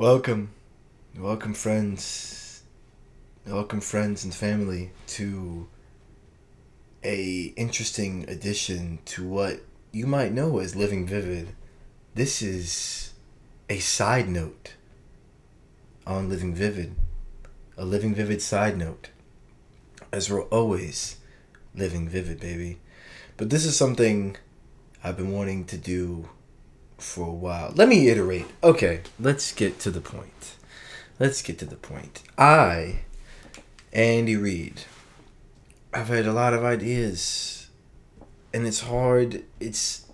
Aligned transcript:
Welcome, 0.00 0.52
welcome, 1.14 1.52
friends, 1.52 2.62
welcome, 3.46 3.82
friends 3.82 4.24
and 4.24 4.34
family, 4.34 4.92
to 5.08 5.68
a 7.04 7.52
interesting 7.54 8.24
addition 8.26 9.00
to 9.04 9.28
what 9.28 9.60
you 9.92 10.06
might 10.06 10.32
know 10.32 10.58
as 10.58 10.74
Living 10.74 11.06
Vivid. 11.06 11.54
This 12.14 12.40
is 12.40 13.12
a 13.68 13.78
side 13.78 14.26
note 14.30 14.72
on 16.06 16.30
Living 16.30 16.54
Vivid, 16.54 16.94
a 17.76 17.84
Living 17.84 18.14
Vivid 18.14 18.40
side 18.40 18.78
note, 18.78 19.10
as 20.10 20.30
we're 20.30 20.44
always 20.44 21.18
living 21.74 22.08
vivid, 22.08 22.40
baby. 22.40 22.78
But 23.36 23.50
this 23.50 23.66
is 23.66 23.76
something 23.76 24.38
I've 25.04 25.18
been 25.18 25.32
wanting 25.32 25.66
to 25.66 25.76
do 25.76 26.30
for 27.00 27.26
a 27.26 27.32
while. 27.32 27.72
Let 27.74 27.88
me 27.88 28.08
iterate. 28.08 28.46
Okay, 28.62 29.02
let's 29.18 29.52
get 29.52 29.78
to 29.80 29.90
the 29.90 30.00
point. 30.00 30.56
Let's 31.18 31.42
get 31.42 31.58
to 31.58 31.66
the 31.66 31.76
point. 31.76 32.22
I, 32.38 33.00
Andy 33.92 34.36
Reid, 34.36 34.82
I've 35.92 36.08
had 36.08 36.26
a 36.26 36.32
lot 36.32 36.54
of 36.54 36.64
ideas, 36.64 37.68
and 38.54 38.66
it's 38.66 38.80
hard. 38.80 39.44
It's 39.58 40.06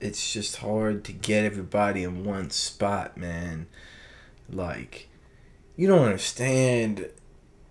it's 0.00 0.32
just 0.32 0.56
hard 0.56 1.04
to 1.04 1.12
get 1.12 1.44
everybody 1.44 2.04
in 2.04 2.24
one 2.24 2.50
spot, 2.50 3.16
man. 3.16 3.66
Like, 4.48 5.08
you 5.76 5.88
don't 5.88 6.04
understand 6.04 7.10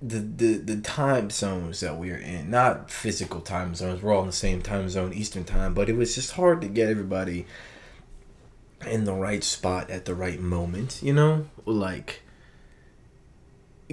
the, 0.01 0.19
the 0.19 0.53
the 0.57 0.81
time 0.81 1.29
zones 1.29 1.79
that 1.79 1.97
we're 1.97 2.17
in. 2.17 2.49
Not 2.49 2.91
physical 2.91 3.41
time 3.41 3.73
zones. 3.75 4.01
We're 4.01 4.13
all 4.13 4.21
in 4.21 4.27
the 4.27 4.33
same 4.33 4.61
time 4.61 4.89
zone, 4.89 5.13
Eastern 5.13 5.43
time, 5.43 5.73
but 5.73 5.89
it 5.89 5.95
was 5.95 6.13
just 6.15 6.33
hard 6.33 6.61
to 6.61 6.67
get 6.67 6.89
everybody 6.89 7.45
in 8.85 9.05
the 9.05 9.13
right 9.13 9.43
spot 9.43 9.89
at 9.89 10.05
the 10.05 10.15
right 10.15 10.39
moment, 10.39 11.01
you 11.01 11.13
know? 11.13 11.47
Like 11.65 12.21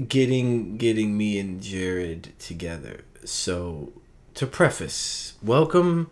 getting 0.08 0.76
getting 0.76 1.16
me 1.16 1.38
and 1.38 1.62
Jared 1.62 2.32
together. 2.38 3.04
So 3.24 3.92
to 4.34 4.46
preface, 4.46 5.34
welcome 5.42 6.10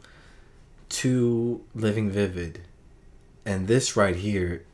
to 0.91 1.65
Living 1.75 2.11
Vivid. 2.11 2.63
And 3.47 3.69
this 3.69 3.97
right 3.97 4.17
here 4.17 4.65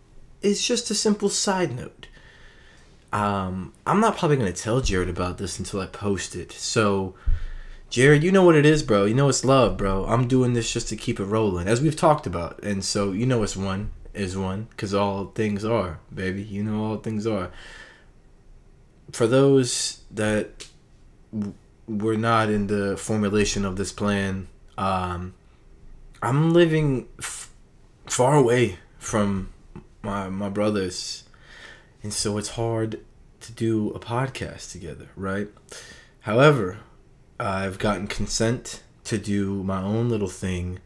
is 0.43 0.67
just 0.67 0.91
a 0.91 0.95
simple 0.95 1.29
side 1.29 1.77
note. 1.77 2.09
Um, 3.13 3.73
I'm 3.87 4.01
not 4.01 4.17
probably 4.17 4.37
gonna 4.37 4.53
tell 4.53 4.81
Jared 4.81 5.09
about 5.09 5.39
this 5.39 5.59
until 5.59 5.81
I 5.81 5.87
post 5.87 6.35
it. 6.35 6.53
So, 6.53 7.15
Jared, 7.89 8.25
you 8.25 8.33
know 8.33 8.45
what 8.45 8.57
it 8.57 8.67
is, 8.67 8.83
bro. 8.83 9.05
You 9.05 9.15
know 9.15 9.29
it's 9.29 9.45
love, 9.45 9.77
bro. 9.77 10.05
I'm 10.07 10.27
doing 10.29 10.53
this 10.53 10.73
just 10.73 10.89
to 10.89 10.97
keep 10.97 11.21
it 11.21 11.25
rolling, 11.25 11.69
as 11.69 11.81
we've 11.81 11.97
talked 11.97 12.27
about, 12.27 12.63
and 12.63 12.85
so 12.85 13.13
you 13.13 13.27
know 13.27 13.43
it's 13.43 13.57
one 13.57 13.91
is 14.13 14.37
one, 14.37 14.67
because 14.71 14.95
all 14.95 15.27
things 15.35 15.65
are, 15.65 16.01
baby. 16.13 16.43
You 16.43 16.65
know 16.65 16.85
all 16.85 16.97
things 16.97 17.27
are. 17.27 17.51
For 19.13 19.27
those 19.27 20.01
that 20.11 20.67
w- 21.33 21.55
were 21.87 22.17
not 22.17 22.51
in 22.51 22.67
the 22.67 22.97
formulation 22.97 23.65
of 23.65 23.77
this 23.77 23.93
plan, 23.93 24.49
um, 24.77 25.35
I'm 26.23 26.53
living 26.53 27.09
f- 27.19 27.51
far 28.07 28.37
away 28.37 28.79
from 28.99 29.53
my 30.03 30.29
my 30.29 30.49
brothers 30.49 31.25
and 32.07 32.13
so 32.13 32.39
it's 32.39 32.51
hard 32.51 33.01
to 33.41 33.53
do 33.53 33.91
a 33.91 33.99
podcast 33.99 34.71
together, 34.71 35.09
right? 35.17 35.49
However, 36.21 36.79
I've 37.39 37.79
gotten 37.79 38.07
consent 38.07 38.83
to 39.05 39.19
do 39.19 39.63
my 39.63 39.83
own 39.83 40.09
little 40.09 40.29
thing 40.29 40.79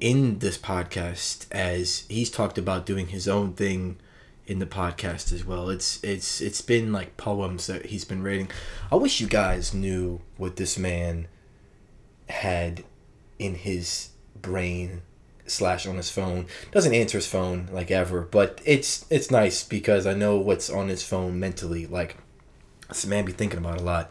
in 0.00 0.38
this 0.38 0.58
podcast 0.58 1.46
as 1.50 2.04
he's 2.08 2.30
talked 2.30 2.58
about 2.58 2.86
doing 2.86 3.08
his 3.08 3.26
own 3.26 3.54
thing 3.54 3.98
in 4.46 4.58
the 4.58 4.66
podcast 4.66 5.32
as 5.32 5.44
well. 5.44 5.70
It's 5.70 6.02
it's 6.04 6.40
it's 6.40 6.60
been 6.60 6.92
like 6.92 7.16
poems 7.16 7.66
that 7.66 7.86
he's 7.86 8.04
been 8.04 8.22
writing. 8.22 8.50
I 8.92 8.96
wish 8.96 9.20
you 9.20 9.26
guys 9.26 9.72
knew 9.72 10.20
what 10.36 10.56
this 10.56 10.78
man 10.78 11.28
had 12.28 12.84
in 13.38 13.54
his 13.54 14.10
brain 14.40 15.02
slash 15.46 15.86
on 15.86 15.96
his 15.96 16.10
phone. 16.10 16.46
Doesn't 16.72 16.94
answer 16.94 17.18
his 17.18 17.26
phone 17.26 17.68
like 17.72 17.90
ever, 17.90 18.22
but 18.22 18.60
it's 18.64 19.06
it's 19.10 19.30
nice 19.30 19.64
because 19.64 20.06
I 20.06 20.14
know 20.14 20.36
what's 20.36 20.70
on 20.70 20.88
his 20.88 21.02
phone 21.02 21.40
mentally. 21.40 21.86
Like 21.86 22.16
this 22.88 23.06
man 23.06 23.24
be 23.24 23.32
thinking 23.32 23.58
about 23.58 23.80
a 23.80 23.84
lot, 23.84 24.10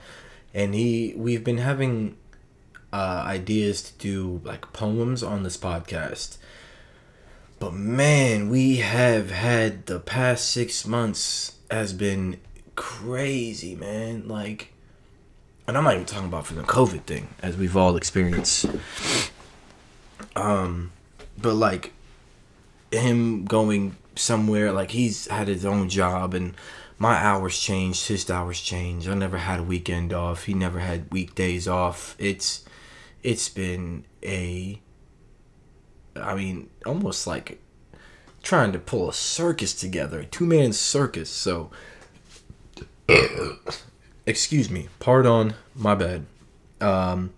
and 0.53 0.73
he 0.75 1.13
we've 1.15 1.43
been 1.43 1.57
having 1.57 2.15
uh, 2.91 3.23
ideas 3.25 3.81
to 3.81 3.97
do 3.97 4.41
like 4.43 4.71
poems 4.73 5.23
on 5.23 5.43
this 5.43 5.57
podcast. 5.57 6.37
But 7.59 7.73
man, 7.73 8.49
we 8.49 8.77
have 8.77 9.31
had 9.31 9.85
the 9.85 9.99
past 9.99 10.49
six 10.49 10.85
months 10.85 11.57
has 11.71 11.93
been 11.93 12.39
crazy, 12.75 13.75
man. 13.75 14.27
Like, 14.27 14.73
and 15.67 15.77
I'm 15.77 15.83
not 15.85 15.93
even 15.93 16.05
talking 16.05 16.27
about 16.27 16.45
for 16.45 16.55
the 16.55 16.63
COVID 16.63 17.03
thing, 17.03 17.29
as 17.41 17.57
we've 17.57 17.77
all 17.77 17.95
experienced. 17.95 18.65
Um, 20.35 20.91
but 21.37 21.53
like 21.53 21.93
him 22.91 23.45
going 23.45 23.95
somewhere 24.15 24.71
like 24.71 24.91
he's 24.91 25.27
had 25.27 25.47
his 25.47 25.65
own 25.65 25.89
job 25.89 26.33
and 26.33 26.53
my 27.03 27.17
hours 27.17 27.59
changed 27.59 28.07
his 28.07 28.29
hours 28.29 28.61
changed. 28.61 29.09
I 29.09 29.13
never 29.13 29.37
had 29.37 29.59
a 29.59 29.63
weekend 29.63 30.13
off. 30.13 30.45
He 30.45 30.53
never 30.53 30.79
had 30.79 31.11
weekdays 31.11 31.67
off. 31.67 32.15
It's 32.17 32.63
it's 33.21 33.49
been 33.49 34.05
a 34.23 34.79
i 36.15 36.33
mean 36.33 36.69
almost 36.85 37.27
like 37.27 37.59
trying 38.41 38.71
to 38.71 38.79
pull 38.79 39.09
a 39.09 39.13
circus 39.13 39.73
together 39.73 40.21
a 40.21 40.25
two-man 40.25 40.71
circus. 40.71 41.29
So 41.29 41.71
excuse 44.25 44.69
me 44.69 44.87
pardon 44.99 45.55
my 45.75 45.95
bad. 45.95 46.25
Um 46.79 47.33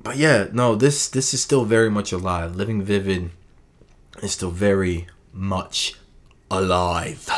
but 0.00 0.16
yeah, 0.16 0.48
no, 0.50 0.74
this 0.76 1.08
this 1.10 1.34
is 1.34 1.42
still 1.42 1.66
very 1.66 1.90
much 1.90 2.10
alive. 2.10 2.56
Living 2.56 2.80
Vivid 2.82 3.32
is 4.22 4.32
still 4.32 4.50
very 4.50 5.08
much 5.34 5.92
alive. 6.50 7.28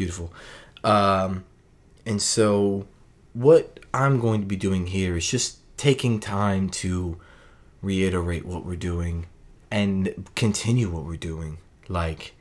Beautiful. 0.00 0.32
Um, 0.82 1.44
and 2.06 2.22
so, 2.22 2.86
what 3.34 3.80
I'm 3.92 4.18
going 4.18 4.40
to 4.40 4.46
be 4.46 4.56
doing 4.56 4.86
here 4.86 5.14
is 5.14 5.28
just 5.30 5.58
taking 5.76 6.20
time 6.20 6.70
to 6.70 7.20
reiterate 7.82 8.46
what 8.46 8.64
we're 8.64 8.76
doing 8.76 9.26
and 9.70 10.26
continue 10.36 10.88
what 10.88 11.04
we're 11.04 11.18
doing. 11.18 11.58
Like, 11.86 12.32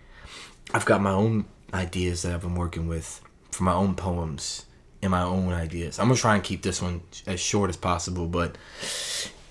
I've 0.74 0.86
got 0.86 1.02
my 1.02 1.12
own 1.12 1.48
ideas 1.74 2.22
that 2.22 2.34
I've 2.34 2.44
been 2.44 2.56
working 2.56 2.88
with 2.88 3.20
for 3.52 3.66
my 3.66 3.74
own 3.74 3.94
poems 3.94 4.66
and 5.02 5.12
my 5.12 5.24
own 5.24 5.52
ideas. 5.52 6.00
I'm 6.00 6.08
gonna 6.08 6.18
try 6.18 6.36
and 6.36 6.44
keep 6.46 6.62
this 6.62 6.82
one 6.82 7.02
as 7.28 7.42
short 7.42 7.70
as 7.70 7.76
possible, 7.76 8.28
but 8.28 8.58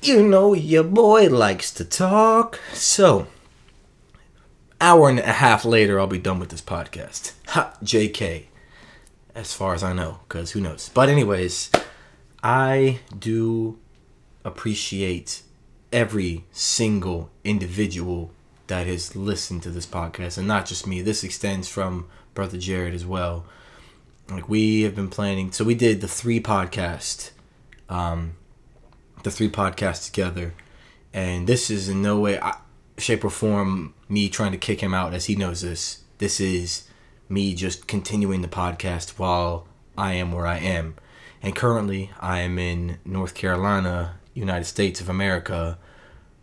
you 0.01 0.23
know 0.23 0.55
your 0.55 0.83
boy 0.83 1.29
likes 1.29 1.71
to 1.75 1.85
talk. 1.85 2.59
So, 2.73 3.27
hour 4.81 5.09
and 5.09 5.19
a 5.19 5.33
half 5.33 5.65
later, 5.65 5.99
I'll 5.99 6.07
be 6.07 6.19
done 6.19 6.39
with 6.39 6.51
this 6.51 6.63
podcast. 6.63 7.33
Ha, 7.49 7.75
JK. 7.83 8.45
As 9.35 9.53
far 9.53 9.75
as 9.75 9.83
I 9.83 9.93
know, 9.93 10.21
because 10.29 10.53
who 10.53 10.61
knows. 10.61 10.91
But 10.93 11.09
anyways, 11.09 11.71
I 12.43 13.01
do 13.17 13.79
appreciate 14.45 15.43
every 15.93 16.45
single 16.51 17.31
individual 17.45 18.33
that 18.67 18.87
has 18.87 19.15
listened 19.15 19.63
to 19.63 19.71
this 19.71 19.87
podcast, 19.87 20.39
and 20.39 20.49
not 20.49 20.67
just 20.67 20.87
me. 20.87 21.01
This 21.03 21.23
extends 21.25 21.69
from 21.69 22.09
Brother 22.35 22.59
Jared 22.59 22.95
as 22.95 23.07
well 23.07 23.47
like 24.31 24.49
we 24.49 24.83
have 24.83 24.95
been 24.95 25.09
planning 25.09 25.51
so 25.51 25.65
we 25.65 25.75
did 25.75 26.01
the 26.01 26.09
three 26.09 26.41
podcast 26.41 27.31
um 27.89 28.35
the 29.23 29.31
three 29.31 29.49
podcasts 29.49 30.07
together 30.07 30.55
and 31.13 31.47
this 31.47 31.71
is 31.71 31.89
in 31.89 32.03
no 32.03 32.21
way 32.21 32.39
shape 32.99 33.25
or 33.25 33.31
form 33.31 33.95
me 34.09 34.29
trying 34.29 34.53
to 34.53 34.59
kick 34.59 34.81
him 34.81 34.95
out 34.95 35.15
as 35.15 35.27
he 35.27 35.37
knows 35.37 35.61
this. 35.61 36.03
This 36.19 36.41
is 36.41 36.89
me 37.29 37.55
just 37.55 37.87
continuing 37.87 38.43
the 38.43 38.49
podcast 38.49 39.19
while 39.19 39.67
i 39.97 40.15
am 40.15 40.33
where 40.33 40.47
i 40.47 40.59
am. 40.59 40.95
And 41.43 41.55
currently 41.55 42.11
i 42.21 42.41
am 42.41 42.59
in 42.59 42.99
north 43.05 43.35
carolina 43.35 44.15
united 44.35 44.65
states 44.65 45.01
of 45.01 45.09
america 45.09 45.79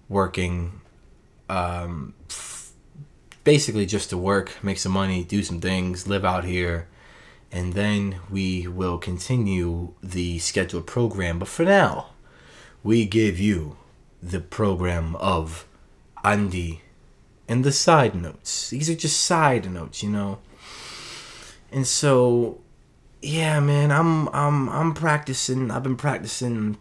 working 0.10 0.82
um 1.50 2.14
f- 2.30 2.72
basically 3.44 3.86
just 3.86 4.10
to 4.12 4.18
work 4.18 4.64
make 4.64 4.78
some 4.78 4.92
money 4.92 5.24
do 5.24 5.42
some 5.44 5.60
things 5.60 6.08
live 6.08 6.26
out 6.26 6.44
here. 6.46 6.88
And 7.52 7.74
then 7.74 8.20
we 8.30 8.68
will 8.68 8.98
continue 8.98 9.94
the 10.04 10.40
scheduled 10.40 10.88
program. 10.88 11.40
But 11.40 11.48
for 11.48 11.64
now, 11.64 12.08
we 12.84 13.06
give 13.06 13.40
you 13.40 13.78
the 14.22 14.42
program 14.42 15.16
of 15.18 15.66
Andy 16.22 16.82
and 17.48 17.64
the 17.64 17.72
side 17.72 18.16
notes. 18.16 18.70
These 18.70 18.90
are 18.90 18.96
just 18.96 19.22
side 19.22 19.72
notes, 19.72 20.04
you 20.04 20.10
know. 20.10 20.40
And 21.72 21.86
so, 21.86 22.62
yeah, 23.22 23.60
man, 23.60 23.92
I'm 23.92 24.30
I'm 24.30 24.70
I'm 24.70 24.94
practicing. 24.94 25.72
I've 25.72 25.84
been 25.84 25.98
practicing 25.98 26.78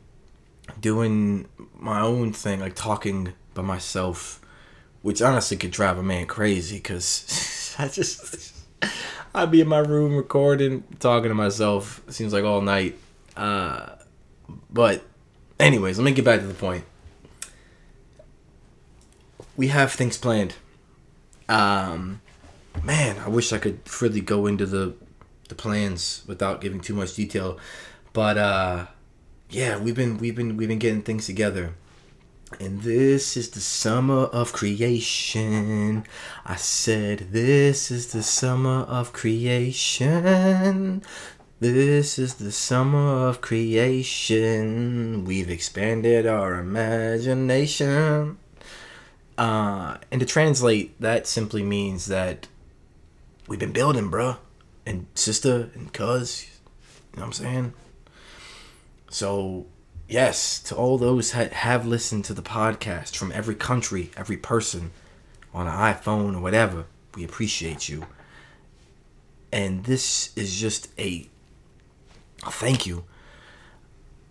doing 0.81 1.49
my 1.75 2.01
own 2.01 2.33
thing, 2.33 2.61
like 2.61 2.75
talking 2.75 3.35
by 3.55 3.63
myself 3.63 4.41
which 5.05 5.21
honestly 5.21 5.55
could 5.55 5.71
drive 5.71 5.99
a 5.99 6.03
man 6.03 6.25
crazy 6.25 6.77
because 6.77 7.77
I 7.79 7.89
just 7.89 8.55
I'd 9.35 9.51
be 9.51 9.61
in 9.61 9.69
my 9.69 9.81
room 9.81 10.17
recording, 10.17 10.83
talking 10.99 11.29
to 11.29 11.35
myself. 11.35 12.01
Seems 12.09 12.33
like 12.33 12.43
all 12.43 12.63
night. 12.63 12.97
Uh, 13.37 13.97
but, 14.71 15.03
anyways, 15.61 15.99
let 15.99 16.07
me 16.07 16.13
get 16.13 16.25
back 16.25 16.41
to 16.41 16.47
the 16.47 16.55
point. 16.55 16.85
We 19.57 19.69
have 19.69 19.93
things 19.93 20.19
planned. 20.19 20.55
Um, 21.49 22.21
man, 22.83 23.19
I 23.19 23.29
wish 23.29 23.53
I 23.53 23.59
could 23.59 23.81
really 24.01 24.21
go 24.21 24.47
into 24.47 24.67
the 24.67 24.95
the 25.49 25.55
plans 25.55 26.23
without 26.27 26.63
giving 26.63 26.81
too 26.81 26.95
much 26.95 27.15
detail, 27.15 27.59
but 28.15 28.39
uh, 28.39 28.87
yeah, 29.51 29.79
we've 29.79 29.95
been 29.95 30.19
we've 30.19 30.35
been 30.35 30.57
we've 30.57 30.69
been 30.69 30.79
getting 30.79 31.03
things 31.03 31.27
together. 31.27 31.75
And 32.61 32.83
this 32.83 33.37
is 33.37 33.51
the 33.51 33.61
summer 33.61 34.25
of 34.27 34.53
creation. 34.53 36.05
I 36.47 36.55
said, 36.55 37.33
This 37.33 37.91
is 37.91 38.13
the 38.13 38.23
summer 38.23 38.83
of 38.83 39.13
creation. 39.13 41.03
This 41.59 42.19
is 42.19 42.35
the 42.35 42.53
summer 42.53 43.29
of 43.29 43.41
creation. 43.41 45.25
We've 45.25 45.51
expanded 45.51 46.27
our 46.27 46.55
imagination. 46.61 48.39
Uh, 49.37 49.99
and 50.11 50.21
to 50.21 50.27
translate, 50.27 51.01
that 51.01 51.27
simply 51.27 51.63
means 51.63 52.07
that 52.07 52.49
we've 53.49 53.59
been 53.59 53.73
building, 53.73 54.11
bruh. 54.11 54.39
And 54.87 55.07
sister 55.15 55.71
and 55.75 55.93
cuz. 55.93 56.47
You 57.13 57.21
know 57.21 57.23
what 57.23 57.27
I'm 57.27 57.33
saying? 57.33 57.73
So 59.09 59.67
yes, 60.09 60.61
to 60.65 60.77
all 60.77 60.99
those 60.99 61.33
that 61.33 61.53
have 61.53 61.87
listened 61.87 62.25
to 62.27 62.35
the 62.35 62.43
podcast 62.43 63.17
from 63.17 63.33
every 63.33 63.55
country, 63.55 64.11
every 64.17 64.37
person 64.37 64.91
on 65.53 65.67
an 65.67 65.73
iPhone 65.73 66.37
or 66.37 66.41
whatever, 66.41 66.87
we 67.15 67.25
appreciate 67.25 67.89
you. 67.89 68.07
And 69.53 69.85
this 69.85 70.37
is 70.37 70.57
just 70.57 70.89
a, 70.99 71.29
a 72.45 72.51
thank 72.51 72.87
you. 72.87 73.05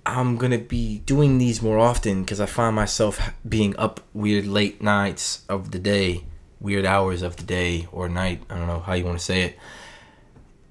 I'm 0.06 0.38
gonna 0.38 0.58
be 0.58 1.00
doing 1.00 1.38
these 1.38 1.62
more 1.62 1.80
often 1.80 2.24
because 2.24 2.42
I 2.42 2.46
find 2.46 2.76
myself 2.76 3.34
being 3.48 3.76
up 3.78 4.02
weird 4.14 4.46
late 4.46 4.82
nights 4.82 5.46
of 5.48 5.72
the 5.72 5.80
day, 5.80 6.26
weird 6.60 6.86
hours 6.86 7.22
of 7.22 7.38
the 7.38 7.44
day 7.44 7.88
or 7.92 8.10
night. 8.10 8.44
I 8.50 8.58
don't 8.58 8.68
know 8.68 8.80
how 8.80 8.94
you 8.94 9.06
want 9.06 9.18
to 9.18 9.24
say 9.24 9.44
it. 9.44 9.60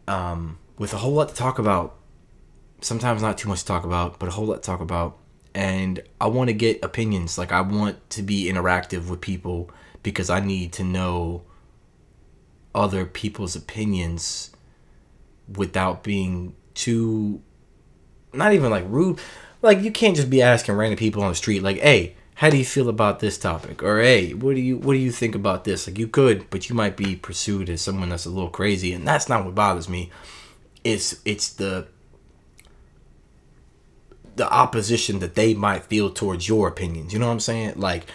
Um, 0.07 0.59
with 0.79 0.93
a 0.93 0.99
whole 0.99 1.13
lot 1.13 1.31
to 1.31 1.35
talk 1.35 1.59
about 1.59 1.97
sometimes 2.83 3.23
not 3.23 3.39
too 3.39 3.49
much 3.49 3.61
to 3.61 3.67
talk 3.67 3.85
about, 3.85 4.19
but 4.19 4.29
a 4.29 4.33
whole 4.33 4.47
lot 4.47 4.57
to 4.57 4.67
talk 4.67 4.81
about. 4.81 5.17
And 5.55 6.03
I 6.21 6.27
want 6.27 6.49
to 6.49 6.55
get 6.55 6.83
opinions. 6.85 7.39
Like 7.39 7.53
I 7.53 7.61
want 7.61 8.11
to 8.11 8.23
be 8.23 8.51
interactive 8.53 9.09
with 9.09 9.21
people 9.21 9.71
because 10.03 10.29
I 10.29 10.41
need 10.41 10.73
to 10.75 10.85
know 10.85 11.43
other 12.75 13.07
people's 13.07 13.55
opinions 13.55 14.51
without 15.57 16.03
being 16.03 16.55
too 16.75 17.43
not 18.33 18.53
even 18.53 18.71
like 18.71 18.85
rude. 18.89 19.19
Like 19.61 19.83
you 19.83 19.93
can't 19.93 20.17
just 20.17 20.31
be 20.31 20.43
asking 20.43 20.75
random 20.75 20.99
people 20.99 21.23
on 21.23 21.31
the 21.31 21.35
street 21.35 21.63
like, 21.63 21.79
"Hey, 21.79 22.15
how 22.37 22.51
do 22.51 22.57
you 22.57 22.65
feel 22.65 22.89
about 22.89 23.21
this 23.21 23.39
topic?" 23.39 23.83
or 23.83 24.01
"Hey, 24.01 24.35
what 24.35 24.55
do 24.55 24.61
you 24.61 24.79
what 24.79 24.95
do 24.95 24.99
you 24.99 25.13
think 25.13 25.35
about 25.35 25.65
this?" 25.65 25.87
Like 25.87 25.99
you 25.99 26.09
could, 26.09 26.51
but 26.51 26.69
you 26.69 26.75
might 26.75 26.97
be 26.97 27.17
pursued 27.17 27.71
as 27.71 27.81
someone 27.81 28.09
that's 28.09 28.27
a 28.27 28.31
little 28.31 28.51
crazy, 28.51 28.93
and 28.93 29.07
that's 29.07 29.29
not 29.29 29.45
what 29.45 29.55
bothers 29.55 29.89
me. 29.89 30.11
It's 30.85 31.21
it's 31.25 31.49
the 31.49 31.87
the 34.37 34.51
opposition 34.51 35.19
that 35.19 35.35
they 35.35 35.55
might 35.55 35.85
feel 35.85 36.11
towards 36.11 36.49
your 36.49 36.69
opinions. 36.69 37.13
You 37.13 37.19
know 37.19 37.27
what 37.27 37.33
I'm 37.33 37.41
saying? 37.41 37.75
Like, 37.77 38.07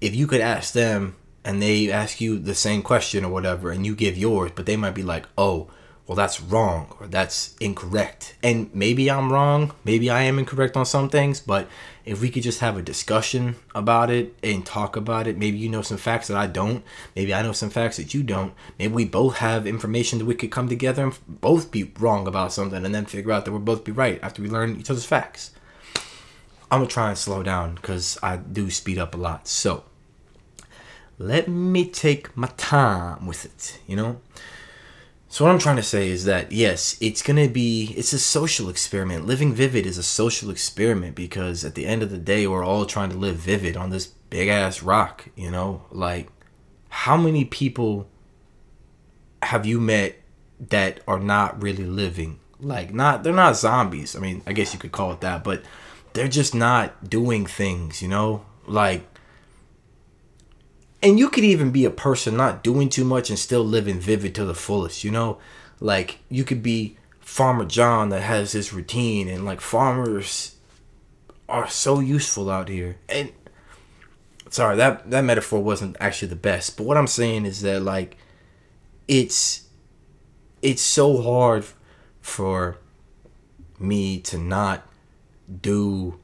if 0.00 0.14
you 0.14 0.26
could 0.26 0.40
ask 0.40 0.72
them 0.72 1.16
and 1.44 1.62
they 1.62 1.90
ask 1.90 2.20
you 2.20 2.38
the 2.38 2.54
same 2.54 2.82
question 2.82 3.24
or 3.24 3.32
whatever, 3.32 3.70
and 3.70 3.86
you 3.86 3.94
give 3.94 4.16
yours, 4.16 4.50
but 4.54 4.66
they 4.66 4.76
might 4.76 4.94
be 4.94 5.02
like, 5.02 5.26
oh, 5.38 5.68
well, 6.06 6.16
that's 6.16 6.40
wrong 6.40 6.94
or 6.98 7.06
that's 7.06 7.54
incorrect. 7.60 8.34
And 8.42 8.74
maybe 8.74 9.10
I'm 9.10 9.32
wrong. 9.32 9.72
Maybe 9.84 10.10
I 10.10 10.22
am 10.22 10.38
incorrect 10.38 10.76
on 10.76 10.84
some 10.84 11.08
things, 11.08 11.38
but 11.40 11.68
if 12.04 12.20
we 12.20 12.28
could 12.28 12.42
just 12.42 12.58
have 12.58 12.76
a 12.76 12.82
discussion 12.82 13.54
about 13.74 14.10
it 14.10 14.34
and 14.42 14.66
talk 14.66 14.96
about 14.96 15.28
it, 15.28 15.38
maybe 15.38 15.58
you 15.58 15.68
know 15.68 15.82
some 15.82 15.96
facts 15.96 16.26
that 16.26 16.36
I 16.36 16.48
don't. 16.48 16.84
Maybe 17.14 17.32
I 17.32 17.42
know 17.42 17.52
some 17.52 17.70
facts 17.70 17.98
that 17.98 18.14
you 18.14 18.24
don't. 18.24 18.52
Maybe 18.78 18.92
we 18.92 19.04
both 19.04 19.36
have 19.36 19.66
information 19.66 20.18
that 20.18 20.24
we 20.24 20.34
could 20.34 20.50
come 20.50 20.68
together 20.68 21.04
and 21.04 21.18
both 21.28 21.70
be 21.70 21.92
wrong 22.00 22.26
about 22.26 22.52
something 22.52 22.84
and 22.84 22.94
then 22.94 23.06
figure 23.06 23.30
out 23.30 23.44
that 23.44 23.52
we'll 23.52 23.60
both 23.60 23.84
be 23.84 23.92
right 23.92 24.18
after 24.22 24.42
we 24.42 24.48
learn 24.48 24.80
each 24.80 24.90
other's 24.90 25.04
facts. 25.04 25.52
I'm 26.70 26.80
gonna 26.80 26.86
try 26.86 27.10
and 27.10 27.18
slow 27.18 27.42
down 27.42 27.76
because 27.76 28.18
I 28.22 28.38
do 28.38 28.70
speed 28.70 28.98
up 28.98 29.14
a 29.14 29.18
lot. 29.18 29.46
So 29.46 29.84
let 31.18 31.46
me 31.46 31.84
take 31.84 32.36
my 32.36 32.48
time 32.56 33.26
with 33.26 33.44
it, 33.44 33.78
you 33.86 33.94
know? 33.94 34.20
So 35.32 35.46
what 35.46 35.50
I'm 35.50 35.58
trying 35.58 35.76
to 35.76 35.82
say 35.82 36.10
is 36.10 36.26
that 36.26 36.52
yes, 36.52 36.94
it's 37.00 37.22
gonna 37.22 37.48
be 37.48 37.94
it's 37.96 38.12
a 38.12 38.18
social 38.18 38.68
experiment. 38.68 39.24
Living 39.24 39.54
vivid 39.54 39.86
is 39.86 39.96
a 39.96 40.02
social 40.02 40.50
experiment 40.50 41.14
because 41.14 41.64
at 41.64 41.74
the 41.74 41.86
end 41.86 42.02
of 42.02 42.10
the 42.10 42.18
day, 42.18 42.46
we're 42.46 42.62
all 42.62 42.84
trying 42.84 43.08
to 43.08 43.16
live 43.16 43.36
vivid 43.36 43.74
on 43.74 43.88
this 43.88 44.08
big 44.28 44.48
ass 44.48 44.82
rock. 44.82 45.28
You 45.34 45.50
know, 45.50 45.86
like 45.90 46.28
how 46.90 47.16
many 47.16 47.46
people 47.46 48.10
have 49.42 49.64
you 49.64 49.80
met 49.80 50.16
that 50.68 51.00
are 51.08 51.18
not 51.18 51.62
really 51.62 51.86
living? 51.86 52.38
Like 52.60 52.92
not 52.92 53.24
they're 53.24 53.32
not 53.32 53.56
zombies. 53.56 54.14
I 54.14 54.18
mean, 54.18 54.42
I 54.46 54.52
guess 54.52 54.74
you 54.74 54.78
could 54.78 54.92
call 54.92 55.12
it 55.12 55.22
that, 55.22 55.44
but 55.44 55.62
they're 56.12 56.28
just 56.28 56.54
not 56.54 57.08
doing 57.08 57.46
things, 57.46 58.02
you 58.02 58.08
know? 58.08 58.44
Like 58.66 59.11
and 61.02 61.18
you 61.18 61.28
could 61.28 61.44
even 61.44 61.70
be 61.72 61.84
a 61.84 61.90
person 61.90 62.36
not 62.36 62.62
doing 62.62 62.88
too 62.88 63.04
much 63.04 63.28
and 63.28 63.38
still 63.38 63.64
living 63.64 63.98
vivid 63.98 64.34
to 64.36 64.44
the 64.44 64.54
fullest, 64.54 65.02
you 65.02 65.10
know? 65.10 65.38
Like 65.80 66.20
you 66.28 66.44
could 66.44 66.62
be 66.62 66.96
Farmer 67.20 67.64
John 67.64 68.10
that 68.10 68.22
has 68.22 68.52
his 68.52 68.72
routine 68.72 69.28
and 69.28 69.44
like 69.44 69.60
farmers 69.60 70.56
are 71.48 71.68
so 71.68 71.98
useful 72.00 72.50
out 72.50 72.68
here. 72.68 72.96
And 73.08 73.32
sorry, 74.48 74.76
that 74.76 75.10
that 75.10 75.24
metaphor 75.24 75.62
wasn't 75.62 75.96
actually 75.98 76.28
the 76.28 76.36
best, 76.36 76.76
but 76.76 76.84
what 76.84 76.96
I'm 76.96 77.06
saying 77.06 77.46
is 77.46 77.62
that 77.62 77.82
like 77.82 78.16
it's 79.08 79.68
it's 80.62 80.82
so 80.82 81.20
hard 81.20 81.64
for 82.20 82.78
me 83.78 84.20
to 84.20 84.38
not 84.38 84.86
do 85.60 86.18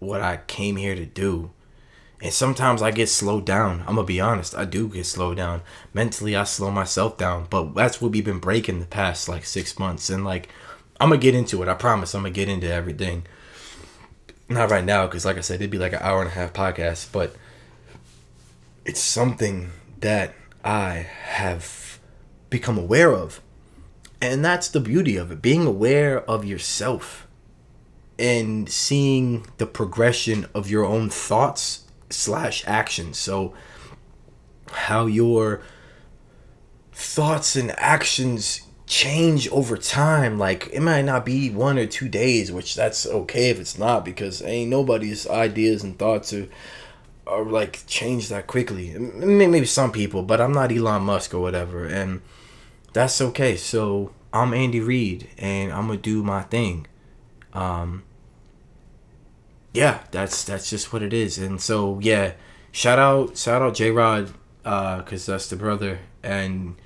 what 0.00 0.20
I 0.20 0.38
came 0.46 0.76
here 0.76 0.94
to 0.94 1.06
do. 1.06 1.52
And 2.22 2.32
sometimes 2.32 2.80
I 2.80 2.90
get 2.92 3.08
slowed 3.08 3.44
down. 3.44 3.80
I'm 3.80 3.96
gonna 3.96 4.04
be 4.04 4.20
honest, 4.20 4.56
I 4.56 4.64
do 4.64 4.88
get 4.88 5.04
slowed 5.04 5.36
down. 5.36 5.60
Mentally, 5.92 6.34
I 6.34 6.44
slow 6.44 6.70
myself 6.70 7.18
down. 7.18 7.46
But 7.50 7.74
that's 7.74 8.00
what 8.00 8.12
we've 8.12 8.24
been 8.24 8.38
breaking 8.38 8.80
the 8.80 8.86
past 8.86 9.28
like 9.28 9.44
six 9.44 9.78
months. 9.78 10.08
And 10.08 10.24
like, 10.24 10.48
I'm 10.98 11.10
gonna 11.10 11.20
get 11.20 11.34
into 11.34 11.62
it. 11.62 11.68
I 11.68 11.74
promise. 11.74 12.14
I'm 12.14 12.22
gonna 12.22 12.32
get 12.32 12.48
into 12.48 12.72
everything. 12.72 13.24
Not 14.48 14.70
right 14.70 14.84
now, 14.84 15.06
because 15.06 15.24
like 15.24 15.36
I 15.36 15.40
said, 15.40 15.56
it'd 15.56 15.70
be 15.70 15.78
like 15.78 15.92
an 15.92 16.00
hour 16.00 16.20
and 16.20 16.30
a 16.30 16.34
half 16.34 16.52
podcast. 16.52 17.12
But 17.12 17.36
it's 18.84 19.00
something 19.00 19.70
that 20.00 20.34
I 20.64 21.06
have 21.24 21.98
become 22.48 22.78
aware 22.78 23.12
of, 23.12 23.42
and 24.22 24.44
that's 24.44 24.68
the 24.68 24.80
beauty 24.80 25.16
of 25.16 25.30
it. 25.30 25.42
Being 25.42 25.66
aware 25.66 26.22
of 26.22 26.44
yourself 26.46 27.26
and 28.18 28.70
seeing 28.70 29.46
the 29.58 29.66
progression 29.66 30.46
of 30.54 30.70
your 30.70 30.84
own 30.86 31.10
thoughts 31.10 31.85
slash 32.10 32.64
actions. 32.66 33.18
So 33.18 33.54
how 34.70 35.06
your 35.06 35.62
thoughts 36.92 37.56
and 37.56 37.72
actions 37.78 38.62
change 38.86 39.48
over 39.48 39.76
time. 39.76 40.38
Like 40.38 40.68
it 40.72 40.80
might 40.80 41.02
not 41.02 41.26
be 41.26 41.50
one 41.50 41.78
or 41.78 41.86
two 41.86 42.08
days, 42.08 42.50
which 42.50 42.74
that's 42.74 43.06
okay 43.06 43.50
if 43.50 43.60
it's 43.60 43.78
not 43.78 44.04
because 44.04 44.42
ain't 44.42 44.70
nobody's 44.70 45.26
ideas 45.28 45.82
and 45.82 45.98
thoughts 45.98 46.32
are 46.32 46.48
are 47.26 47.44
like 47.44 47.84
change 47.86 48.28
that 48.28 48.46
quickly. 48.46 48.96
Maybe 48.98 49.66
some 49.66 49.92
people, 49.92 50.22
but 50.22 50.40
I'm 50.40 50.52
not 50.52 50.72
Elon 50.72 51.02
Musk 51.02 51.34
or 51.34 51.40
whatever, 51.40 51.84
and 51.84 52.22
that's 52.92 53.20
okay. 53.20 53.56
So 53.56 54.12
I'm 54.32 54.54
Andy 54.54 54.80
Reid, 54.80 55.28
and 55.38 55.72
I'm 55.72 55.88
gonna 55.88 55.98
do 55.98 56.22
my 56.22 56.42
thing. 56.42 56.86
Um, 57.52 58.04
yeah, 59.76 60.00
that's 60.10 60.42
that's 60.44 60.70
just 60.70 60.92
what 60.92 61.02
it 61.02 61.12
is. 61.12 61.36
And 61.36 61.60
so 61.60 61.98
yeah, 62.00 62.32
shout 62.72 62.98
out 62.98 63.36
shout 63.36 63.60
out 63.60 63.74
J 63.74 63.90
Rod, 63.90 64.32
uh, 64.64 65.02
cause 65.02 65.26
that's 65.26 65.48
the 65.48 65.56
brother. 65.56 65.98
And 66.22 66.76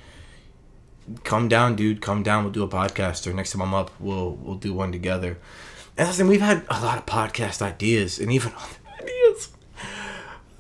come 1.23 1.49
down, 1.49 1.77
dude. 1.77 2.03
Come 2.03 2.25
down. 2.25 2.43
We'll 2.43 2.53
do 2.53 2.65
a 2.65 2.69
podcast. 2.69 3.27
Or 3.29 3.33
next 3.33 3.53
time 3.53 3.63
I'm 3.63 3.75
up, 3.75 3.93
we'll 4.01 4.33
we'll 4.33 4.57
do 4.57 4.75
one 4.75 4.91
together. 4.91 5.39
And 5.97 6.09
listen, 6.09 6.27
we've 6.27 6.41
had 6.41 6.67
a 6.69 6.81
lot 6.83 6.99
of 6.99 7.07
podcast 7.07 7.63
ideas 7.63 8.19
and 8.19 8.33
even 8.33 8.53
ideas. 9.01 9.51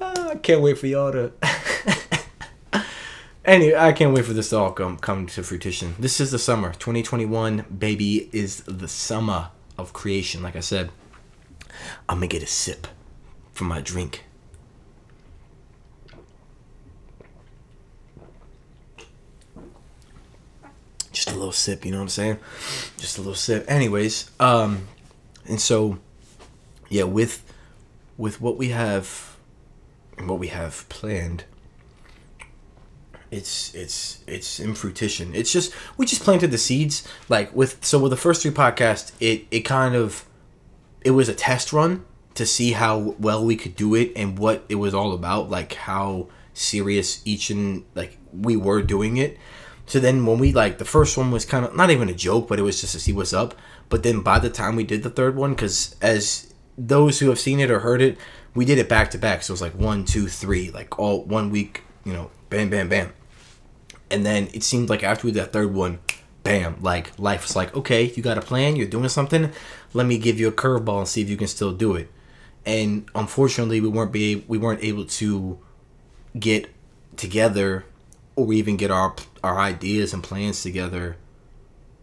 Uh, 0.01 0.29
I 0.31 0.37
can't 0.37 0.63
wait 0.63 0.79
for 0.79 0.87
y'all 0.87 1.11
to. 1.11 1.33
anyway, 3.45 3.77
I 3.77 3.93
can't 3.93 4.15
wait 4.15 4.25
for 4.25 4.35
this 4.35 4.51
to 4.51 4.59
all 4.59 4.71
come 4.71 4.99
come 4.99 5.27
to 5.27 5.43
fruition. 5.43 5.97
This 5.99 6.21
is 6.21 6.31
the 6.31 6.39
summer, 6.39 6.73
2021. 6.75 7.65
Baby 7.77 8.31
is 8.33 8.61
the 8.63 8.89
summer 8.89 9.51
of 9.77 9.93
creation. 9.93 10.45
Like 10.45 10.55
I 10.55 10.61
said. 10.61 10.91
I'm 12.09 12.17
gonna 12.17 12.27
get 12.27 12.43
a 12.43 12.47
sip 12.47 12.87
from 13.53 13.69
my 13.69 13.81
drink. 13.81 14.25
Just 21.13 21.31
a 21.31 21.35
little 21.35 21.53
sip, 21.53 21.85
you 21.85 21.91
know 21.91 21.99
what 21.99 22.05
I'm 22.05 22.09
saying? 22.09 22.39
Just 22.97 23.19
a 23.19 23.21
little 23.21 23.35
sip. 23.35 23.65
Anyways, 23.69 24.31
um, 24.41 24.89
and 25.47 25.61
so, 25.61 25.99
yeah, 26.89 27.03
with 27.03 27.45
with 28.17 28.41
what 28.41 28.57
we 28.57 28.69
have 28.69 29.37
and 30.17 30.29
what 30.29 30.39
we 30.39 30.49
have 30.49 30.89
planned, 30.89 31.45
it's 33.31 33.75
it's 33.75 34.23
it's 34.27 34.61
in 34.61 34.75
fruition. 34.75 35.35
It's 35.35 35.53
just 35.53 35.73
we 35.97 36.07
just 36.07 36.23
planted 36.23 36.51
the 36.51 36.59
seeds. 36.59 37.07
Like 37.29 37.55
with 37.55 37.85
so 37.85 37.99
with 37.99 38.11
the 38.11 38.17
first 38.17 38.43
three 38.43 38.51
podcasts, 38.51 39.13
it 39.21 39.47
it 39.51 39.61
kind 39.61 39.95
of 39.95 40.25
it 41.03 41.13
was 41.13 41.29
a 41.29 41.35
test 41.35 41.73
run 41.73 42.05
to 42.35 42.47
see 42.47 42.73
how 42.73 43.15
well 43.19 43.45
we 43.45 43.57
could 43.57 43.77
do 43.77 43.95
it 43.95 44.13
and 44.17 44.39
what 44.39 44.65
it 44.69 44.77
was 44.77 44.95
all 44.95 45.13
about, 45.13 45.51
like 45.51 45.75
how 45.75 46.29
serious 46.55 47.23
each 47.25 47.51
and 47.51 47.85
like 47.95 48.19
we 48.33 48.57
were 48.57 48.83
doing 48.83 49.17
it. 49.17 49.39
So 49.87 49.99
then 49.99 50.25
when 50.25 50.39
we 50.39 50.53
like 50.53 50.79
the 50.79 50.85
first 50.85 51.17
one 51.17 51.31
was 51.31 51.45
kind 51.45 51.65
of 51.65 51.75
not 51.75 51.91
even 51.91 52.09
a 52.09 52.15
joke, 52.15 52.49
but 52.49 52.59
it 52.59 52.63
was 52.63 52.81
just 52.81 52.93
to 52.93 53.01
see 53.01 53.13
what's 53.13 53.33
up. 53.33 53.55
But 53.89 54.03
then 54.03 54.21
by 54.21 54.39
the 54.39 54.51
time 54.51 54.77
we 54.77 54.85
did 54.85 55.03
the 55.03 55.11
third 55.11 55.37
one, 55.37 55.51
because 55.51 55.97
as 56.01 56.55
those 56.79 57.19
who 57.19 57.29
have 57.29 57.41
seen 57.41 57.61
it 57.61 57.71
or 57.71 57.81
heard 57.81 58.01
it, 58.01 58.17
we 58.55 58.65
did 58.65 58.79
it 58.79 58.89
back 58.89 59.11
to 59.11 59.19
back. 59.19 59.43
So 59.43 59.53
it 59.53 59.55
was 59.55 59.63
like 59.63 59.75
one, 59.75 60.05
two, 60.05 60.29
three, 60.29 60.71
like 60.71 60.99
all 60.99 61.25
one 61.25 61.51
week, 61.51 61.83
you 62.05 62.13
know, 62.13 62.31
bam, 62.51 62.71
bam, 62.71 62.89
bam. 62.89 63.13
And 64.11 64.25
then 64.25 64.49
it 64.53 64.63
seemed 64.63 64.89
like 64.89 65.03
after 65.03 65.27
we 65.27 65.33
did 65.33 65.41
that 65.41 65.53
third 65.53 65.75
one, 65.75 65.99
bam, 66.43 66.77
like 66.81 67.19
life 67.19 67.45
is 67.45 67.57
like, 67.57 67.75
okay, 67.77 68.05
you 68.05 68.23
got 68.23 68.39
a 68.39 68.43
plan, 68.43 68.77
you're 68.77 68.87
doing 68.87 69.09
something. 69.09 69.51
Let 69.93 70.07
me 70.07 70.19
give 70.19 70.41
you 70.41 70.49
a 70.49 70.53
curveball 70.53 70.99
and 70.99 71.09
see 71.09 71.23
if 71.23 71.29
you 71.29 71.37
can 71.37 71.49
still 71.49 71.73
do 71.73 71.95
it. 71.97 72.11
And 72.67 73.09
unfortunately, 73.15 73.81
we 73.81 73.89
weren't 73.89 74.13
be 74.13 74.45
we 74.47 74.59
weren't 74.59 74.83
able 74.83 75.07
to 75.07 75.59
get 76.39 76.71
together 77.17 77.85
or 78.37 78.53
even 78.53 78.77
get 78.77 78.91
our 78.91 79.15
our 79.43 79.59
ideas 79.59 80.13
and 80.13 80.23
plans 80.23 80.63
together 80.63 81.17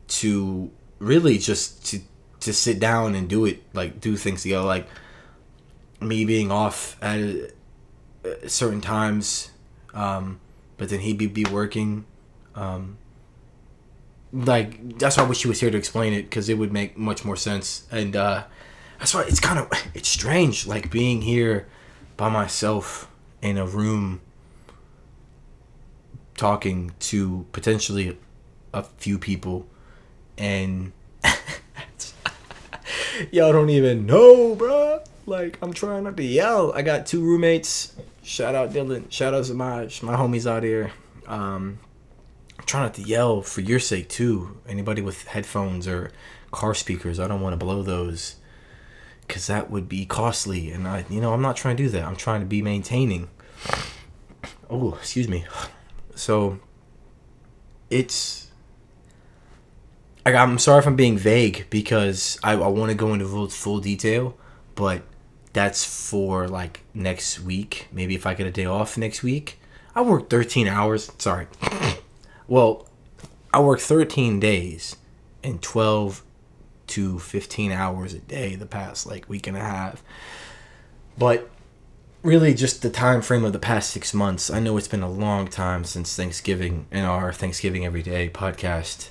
to 0.08 0.72
really 1.00 1.38
just 1.38 1.86
to 1.86 2.00
to 2.40 2.54
sit 2.54 2.80
down 2.80 3.16
and 3.16 3.28
do 3.28 3.46
it 3.46 3.64
like 3.74 4.00
do 4.00 4.16
things 4.16 4.44
together 4.44 4.66
like 4.66 4.88
me 6.00 6.26
being 6.26 6.52
off 6.52 6.98
at 7.02 7.52
certain 8.48 8.82
times 8.82 9.52
um 9.94 10.40
but 10.78 10.90
then 10.90 11.00
he'd 11.00 11.18
be, 11.18 11.28
be 11.28 11.46
working 11.46 12.06
um 12.56 12.98
like 14.32 14.98
that's 15.00 15.18
why 15.18 15.24
I 15.24 15.28
wish 15.28 15.42
he 15.42 15.48
was 15.48 15.60
here 15.60 15.72
to 15.72 15.78
explain 15.78 16.14
it 16.14 16.24
because 16.24 16.50
it 16.50 16.58
would 16.58 16.74
make 16.74 16.98
much 16.98 17.24
more 17.24 17.36
sense. 17.36 17.88
And 17.92 18.16
uh 18.16 18.44
that's 19.00 19.14
why 19.14 19.24
it's 19.24 19.40
kind 19.40 19.60
of 19.60 19.70
it's 19.94 20.10
strange 20.10 20.68
like 20.68 20.92
being 20.92 21.22
here 21.22 21.68
by 22.18 22.30
myself 22.30 23.10
in 23.42 23.58
a 23.58 23.66
room 23.66 24.22
talking 26.36 26.92
to 27.00 27.46
potentially 27.52 28.18
a 28.74 28.84
few 28.84 29.18
people. 29.18 29.68
And 30.38 30.92
y'all 33.32 33.52
don't 33.52 33.72
even 33.72 34.06
know 34.06 34.54
bro 34.54 35.02
like 35.26 35.58
i'm 35.62 35.74
trying 35.74 36.04
not 36.04 36.18
to 36.18 36.24
yell. 36.24 36.74
I 36.74 36.82
got 36.82 37.06
two 37.06 37.22
roommates. 37.22 37.94
Shout 38.24 38.56
out 38.56 38.72
dylan. 38.72 39.10
Shout 39.12 39.34
out 39.34 39.46
to 39.46 39.54
my 39.54 39.84
my 40.02 40.16
homies 40.16 40.46
out 40.50 40.64
here. 40.64 40.92
Um 41.28 41.80
I'm 42.74 42.84
not 42.84 42.94
to 42.96 43.02
yell 43.02 43.42
for 43.42 43.62
your 43.62 43.80
sake 43.80 44.10
too. 44.10 44.58
Anybody 44.68 45.02
with 45.02 45.28
headphones 45.28 45.88
or 45.88 46.12
car 46.52 46.74
speakers 46.74 47.20
i 47.20 47.28
don't 47.28 47.42
want 47.42 47.54
to 47.54 47.58
blow 47.58 47.84
those 47.84 48.36
because 49.22 49.48
that 49.48 49.70
would 49.70 49.90
be 49.90 50.06
costly 50.06 50.72
and 50.72 50.88
i 50.88 51.04
you 51.10 51.20
know 51.20 51.34
i'm 51.34 51.42
not 51.42 51.56
trying 51.56 51.76
to 51.78 51.84
do 51.84 51.90
that. 51.90 52.04
I'm 52.04 52.16
trying 52.16 52.40
to 52.42 52.46
be 52.46 52.62
maintaining. 52.62 53.30
Oh 54.70 54.94
excuse 54.96 55.28
me. 55.28 55.46
So 56.16 56.60
it's 57.90 58.50
I, 60.26 60.34
i'm 60.36 60.58
sorry 60.58 60.80
if 60.80 60.88
i'm 60.88 60.96
being 60.96 61.18
vague 61.18 61.68
because 61.70 62.38
i, 62.44 62.54
I 62.54 62.68
want 62.68 62.92
to 62.92 62.98
go 62.98 63.14
into 63.14 63.28
full, 63.28 63.48
full 63.50 63.80
detail 63.80 64.38
but 64.76 65.04
that's 65.54 65.84
for 65.84 66.48
like 66.48 66.82
next 66.94 67.40
week. 67.40 67.88
Maybe 67.92 68.16
if 68.16 68.26
i 68.26 68.34
get 68.34 68.48
a 68.48 68.52
day 68.52 68.66
off 68.66 68.98
next 68.98 69.24
week. 69.24 69.60
I 69.96 70.02
work 70.02 70.30
13 70.30 70.68
hours 70.68 71.12
sorry 71.18 71.48
well 72.48 72.88
i 73.54 73.60
work 73.60 73.80
13 73.80 74.40
days 74.40 74.96
and 75.44 75.62
12 75.62 76.24
to 76.88 77.20
15 77.20 77.72
hours 77.72 78.14
a 78.14 78.20
day 78.20 78.56
the 78.56 78.66
past 78.66 79.06
like 79.06 79.30
week 79.30 79.46
and 79.46 79.58
a 79.58 79.62
half. 79.62 80.04
But 81.18 81.50
really 82.24 82.54
just 82.54 82.82
the 82.82 82.90
time 82.90 83.22
frame 83.22 83.44
of 83.44 83.54
the 83.54 83.60
past 83.60 83.92
six 83.92 84.14
months 84.14 84.50
i 84.50 84.60
know 84.60 84.76
it's 84.76 84.88
been 84.88 85.04
a 85.04 85.10
long 85.10 85.48
time 85.48 85.84
since 85.84 86.16
thanksgiving 86.16 86.86
and 86.92 87.06
our 87.06 87.32
thanksgiving 87.32 87.86
every 87.86 88.02
day 88.02 88.30
podcast. 88.30 89.10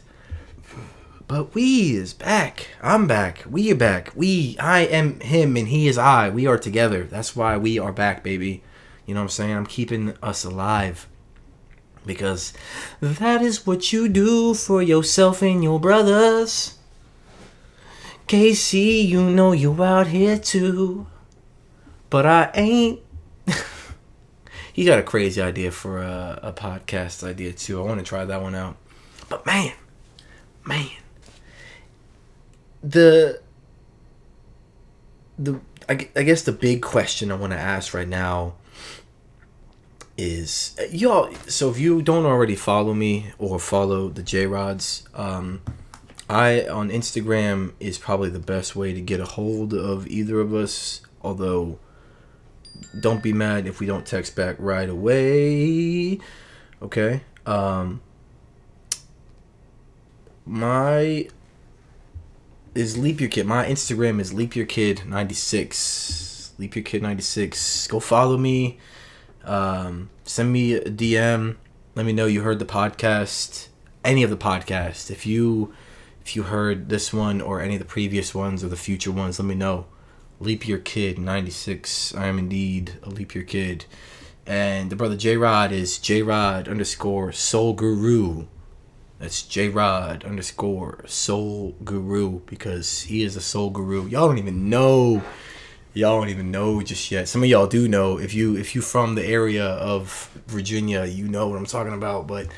But 1.28 1.54
we 1.56 1.96
is 1.96 2.14
back. 2.14 2.68
I'm 2.80 3.08
back. 3.08 3.44
We 3.50 3.72
are 3.72 3.76
back. 3.76 4.12
We 4.14 4.56
i 4.60 4.80
am 4.80 5.18
him 5.20 5.56
and 5.56 5.68
he 5.68 5.88
is 5.88 5.98
i. 5.98 6.28
We 6.28 6.46
are 6.46 6.58
together. 6.58 7.04
That's 7.04 7.34
why 7.34 7.56
we 7.56 7.78
are 7.78 7.92
back 7.92 8.22
baby. 8.22 8.62
You 9.06 9.14
know 9.14 9.20
what 9.20 9.24
i'm 9.24 9.30
saying? 9.30 9.56
I'm 9.56 9.66
keeping 9.66 10.14
us 10.22 10.44
alive 10.44 11.08
because 12.06 12.52
that 13.00 13.42
is 13.42 13.66
what 13.66 13.92
you 13.92 14.08
do 14.08 14.54
for 14.54 14.80
yourself 14.80 15.42
and 15.42 15.62
your 15.62 15.80
brothers 15.80 16.76
KC, 18.28 19.06
you 19.06 19.30
know 19.30 19.52
you 19.52 19.82
out 19.82 20.08
here 20.08 20.36
too. 20.36 21.06
But 22.10 22.26
I 22.26 22.50
ain't. 22.54 23.00
he 24.72 24.84
got 24.84 24.98
a 24.98 25.02
crazy 25.02 25.40
idea 25.40 25.70
for 25.70 25.98
a, 25.98 26.40
a 26.42 26.52
podcast 26.52 27.22
idea 27.22 27.52
too. 27.52 27.80
I 27.80 27.84
want 27.84 28.00
to 28.00 28.04
try 28.04 28.24
that 28.24 28.42
one 28.42 28.54
out. 28.54 28.76
But 29.28 29.46
man, 29.46 29.72
man, 30.64 30.90
the 32.82 33.40
the 35.38 35.60
I, 35.88 36.08
I 36.16 36.22
guess 36.24 36.42
the 36.42 36.52
big 36.52 36.82
question 36.82 37.30
I 37.30 37.36
want 37.36 37.52
to 37.52 37.58
ask 37.58 37.94
right 37.94 38.08
now 38.08 38.54
is 40.18 40.76
y'all. 40.90 41.32
So 41.46 41.70
if 41.70 41.78
you 41.78 42.02
don't 42.02 42.24
already 42.24 42.56
follow 42.56 42.94
me 42.94 43.32
or 43.38 43.58
follow 43.58 44.08
the 44.08 44.22
J 44.22 44.46
Rods, 44.46 45.06
um, 45.14 45.60
I 46.28 46.66
on 46.66 46.90
Instagram 46.90 47.72
is 47.80 47.98
probably 47.98 48.30
the 48.30 48.38
best 48.38 48.74
way 48.74 48.92
to 48.92 49.00
get 49.00 49.20
a 49.20 49.24
hold 49.24 49.74
of 49.74 50.06
either 50.06 50.40
of 50.40 50.54
us. 50.54 51.02
Although, 51.22 51.78
don't 52.98 53.22
be 53.22 53.32
mad 53.32 53.66
if 53.66 53.80
we 53.80 53.86
don't 53.86 54.06
text 54.06 54.36
back 54.36 54.56
right 54.58 54.88
away. 54.88 56.18
Okay. 56.82 57.22
Um. 57.44 58.00
My 60.48 61.28
is 62.76 62.96
Leap 62.96 63.20
Year 63.20 63.28
Kid. 63.28 63.46
My 63.46 63.66
Instagram 63.66 64.20
is 64.20 64.32
Leap 64.32 64.54
Year 64.54 64.64
Kid 64.64 65.04
ninety 65.04 65.34
six. 65.34 66.52
Leap 66.58 66.76
Year 66.76 66.84
Kid 66.84 67.02
ninety 67.02 67.22
six. 67.22 67.86
Go 67.88 67.98
follow 67.98 68.36
me. 68.36 68.78
Um, 69.46 70.10
send 70.24 70.52
me 70.52 70.74
a 70.74 70.90
DM. 70.90 71.56
Let 71.94 72.04
me 72.04 72.12
know 72.12 72.26
you 72.26 72.42
heard 72.42 72.58
the 72.58 72.66
podcast. 72.66 73.68
Any 74.04 74.22
of 74.22 74.30
the 74.30 74.36
podcast. 74.36 75.10
If 75.10 75.24
you 75.24 75.72
if 76.20 76.34
you 76.34 76.42
heard 76.42 76.88
this 76.88 77.12
one 77.12 77.40
or 77.40 77.60
any 77.60 77.76
of 77.76 77.78
the 77.78 77.86
previous 77.86 78.34
ones 78.34 78.64
or 78.64 78.68
the 78.68 78.76
future 78.76 79.12
ones, 79.12 79.38
let 79.38 79.46
me 79.46 79.54
know. 79.54 79.86
Leap 80.40 80.66
Year 80.68 80.78
Kid 80.78 81.18
96. 81.18 82.14
I 82.14 82.26
am 82.26 82.38
indeed 82.38 82.98
a 83.04 83.08
Leap 83.08 83.34
Year 83.34 83.44
Kid. 83.44 83.86
And 84.44 84.90
the 84.90 84.96
brother 84.96 85.16
J 85.16 85.36
Rod 85.36 85.72
is 85.72 85.98
J 85.98 86.22
Rod 86.22 86.68
underscore 86.68 87.32
Soul 87.32 87.72
Guru. 87.72 88.46
That's 89.18 89.42
J 89.42 89.68
Rod 89.68 90.24
underscore 90.24 91.04
Soul 91.06 91.74
Guru 91.84 92.40
because 92.40 93.02
he 93.02 93.22
is 93.22 93.36
a 93.36 93.40
Soul 93.40 93.70
Guru. 93.70 94.06
Y'all 94.06 94.28
don't 94.28 94.38
even 94.38 94.68
know. 94.68 95.22
Y'all 95.96 96.20
don't 96.20 96.28
even 96.28 96.50
know 96.50 96.82
just 96.82 97.10
yet. 97.10 97.26
Some 97.26 97.42
of 97.42 97.48
y'all 97.48 97.66
do 97.66 97.88
know. 97.88 98.18
If 98.18 98.34
you 98.34 98.54
if 98.54 98.74
you 98.74 98.82
from 98.82 99.14
the 99.14 99.24
area 99.24 99.64
of 99.64 100.30
Virginia, 100.46 101.06
you 101.06 101.26
know 101.26 101.48
what 101.48 101.56
I'm 101.56 101.64
talking 101.64 101.94
about. 101.94 102.26
But 102.26 102.48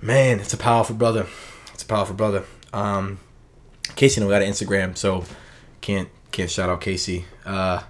man, 0.00 0.38
it's 0.38 0.54
a 0.54 0.56
powerful 0.56 0.94
brother. 0.94 1.26
It's 1.74 1.82
a 1.82 1.86
powerful 1.86 2.14
brother. 2.14 2.44
Um, 2.72 3.18
Casey 3.96 4.22
we 4.22 4.28
got 4.28 4.42
an 4.42 4.48
Instagram, 4.52 4.96
so 4.96 5.24
can't 5.80 6.08
can't 6.30 6.48
shout 6.48 6.68
out 6.68 6.80
Casey. 6.80 7.24
Uh, 7.44 7.82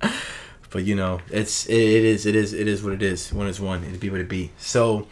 but 0.70 0.84
you 0.84 0.94
know, 0.94 1.18
it's 1.28 1.66
it, 1.66 1.74
it 1.74 2.04
is 2.04 2.26
it 2.26 2.36
is 2.36 2.52
it 2.52 2.68
is 2.68 2.84
what 2.84 2.92
it 2.92 3.02
is. 3.02 3.32
One 3.32 3.48
is 3.48 3.58
one. 3.58 3.82
It'd 3.82 3.98
be 3.98 4.08
what 4.08 4.20
it 4.20 4.28
be. 4.28 4.52
So, 4.56 5.08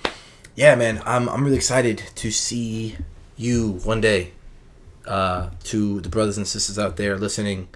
yeah, 0.54 0.76
man, 0.76 1.02
I'm 1.04 1.28
I'm 1.28 1.42
really 1.42 1.56
excited 1.56 1.98
to 2.14 2.30
see 2.30 2.96
you 3.36 3.80
one 3.82 4.00
day. 4.00 4.34
Uh, 5.04 5.50
to 5.64 6.00
the 6.02 6.08
brothers 6.08 6.36
and 6.36 6.46
sisters 6.46 6.78
out 6.78 6.96
there 6.98 7.16
listening, 7.16 7.66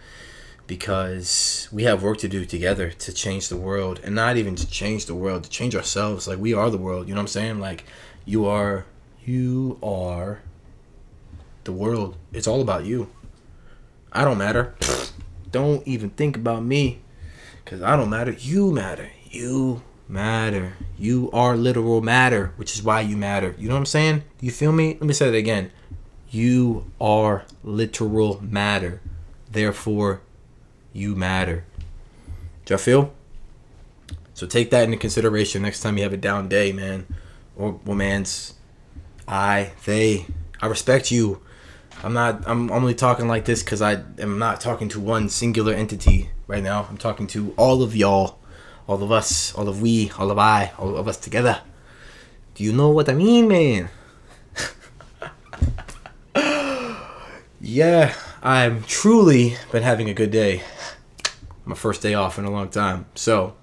because 0.72 1.68
we 1.70 1.82
have 1.82 2.02
work 2.02 2.16
to 2.16 2.26
do 2.26 2.46
together 2.46 2.88
to 2.88 3.12
change 3.12 3.50
the 3.50 3.56
world, 3.58 4.00
and 4.02 4.14
not 4.14 4.38
even 4.38 4.56
to 4.56 4.66
change 4.66 5.04
the 5.04 5.14
world, 5.14 5.44
to 5.44 5.50
change 5.50 5.76
ourselves. 5.76 6.26
Like 6.26 6.38
we 6.38 6.54
are 6.54 6.70
the 6.70 6.78
world. 6.78 7.08
You 7.08 7.14
know 7.14 7.18
what 7.18 7.24
I'm 7.24 7.40
saying? 7.40 7.60
Like 7.60 7.84
you 8.24 8.46
are, 8.46 8.86
you 9.22 9.78
are 9.82 10.40
the 11.64 11.72
world. 11.72 12.16
It's 12.32 12.46
all 12.46 12.62
about 12.62 12.86
you. 12.86 13.10
I 14.14 14.24
don't 14.24 14.38
matter. 14.38 14.74
Don't 15.50 15.86
even 15.86 16.08
think 16.08 16.36
about 16.36 16.64
me. 16.64 17.02
Because 17.62 17.82
I 17.82 17.94
don't 17.94 18.08
matter. 18.08 18.32
You 18.32 18.72
matter. 18.72 19.10
You 19.30 19.82
matter. 20.08 20.72
You 20.96 21.30
are 21.32 21.54
literal 21.54 22.00
matter, 22.00 22.54
which 22.56 22.74
is 22.74 22.82
why 22.82 23.02
you 23.02 23.18
matter. 23.18 23.54
You 23.58 23.68
know 23.68 23.74
what 23.74 23.80
I'm 23.80 23.84
saying? 23.84 24.22
You 24.40 24.50
feel 24.50 24.72
me? 24.72 24.94
Let 24.94 25.02
me 25.02 25.12
say 25.12 25.30
that 25.30 25.36
again. 25.36 25.70
You 26.30 26.90
are 26.98 27.44
literal 27.62 28.40
matter. 28.42 29.02
Therefore, 29.50 30.22
you 30.92 31.14
matter. 31.14 31.64
Do 32.64 32.74
you 32.74 32.78
feel? 32.78 33.12
So 34.34 34.46
take 34.46 34.70
that 34.70 34.84
into 34.84 34.96
consideration 34.96 35.62
next 35.62 35.80
time 35.80 35.96
you 35.96 36.02
have 36.04 36.12
a 36.12 36.16
down 36.16 36.48
day, 36.48 36.72
man. 36.72 37.06
Or 37.56 37.72
woman's 37.84 38.54
I, 39.26 39.72
they. 39.84 40.26
I 40.60 40.66
respect 40.66 41.10
you. 41.10 41.40
I'm 42.02 42.12
not 42.12 42.42
I'm 42.48 42.70
only 42.70 42.94
talking 42.94 43.28
like 43.28 43.44
this 43.44 43.62
because 43.62 43.82
I 43.82 44.02
am 44.18 44.38
not 44.38 44.60
talking 44.60 44.88
to 44.90 45.00
one 45.00 45.28
singular 45.28 45.72
entity 45.72 46.30
right 46.46 46.62
now. 46.62 46.86
I'm 46.88 46.96
talking 46.96 47.26
to 47.28 47.54
all 47.56 47.82
of 47.82 47.94
y'all 47.94 48.38
all 48.86 49.02
of 49.02 49.12
us, 49.12 49.54
all 49.54 49.68
of 49.68 49.80
we, 49.80 50.10
all 50.18 50.30
of 50.30 50.38
I, 50.38 50.72
all 50.78 50.96
of 50.96 51.08
us 51.08 51.16
together. 51.16 51.60
Do 52.54 52.64
you 52.64 52.72
know 52.72 52.90
what 52.90 53.08
I 53.08 53.14
mean, 53.14 53.48
man? 53.48 53.88
yeah, 57.60 58.14
I'm 58.42 58.82
truly 58.84 59.56
been 59.70 59.82
having 59.82 60.08
a 60.10 60.14
good 60.14 60.30
day. 60.30 60.62
My 61.64 61.74
first 61.74 62.02
day 62.02 62.14
off 62.14 62.38
in 62.38 62.44
a 62.44 62.50
long 62.50 62.68
time. 62.70 63.06
So, 63.14 63.54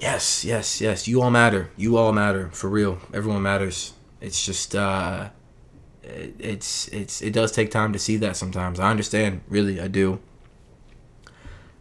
yes, 0.00 0.44
yes, 0.44 0.80
yes, 0.80 1.06
you 1.06 1.22
all 1.22 1.30
matter. 1.30 1.70
You 1.76 1.96
all 1.96 2.12
matter 2.12 2.50
for 2.50 2.68
real. 2.68 2.98
Everyone 3.14 3.42
matters. 3.42 3.94
It's 4.20 4.44
just 4.44 4.74
uh 4.74 5.30
it's 6.02 6.88
it's 6.88 7.22
it 7.22 7.32
does 7.32 7.52
take 7.52 7.70
time 7.70 7.92
to 7.92 7.98
see 7.98 8.16
that 8.18 8.36
sometimes. 8.36 8.80
I 8.80 8.90
understand, 8.90 9.42
really, 9.48 9.80
I 9.80 9.88
do. 9.88 10.20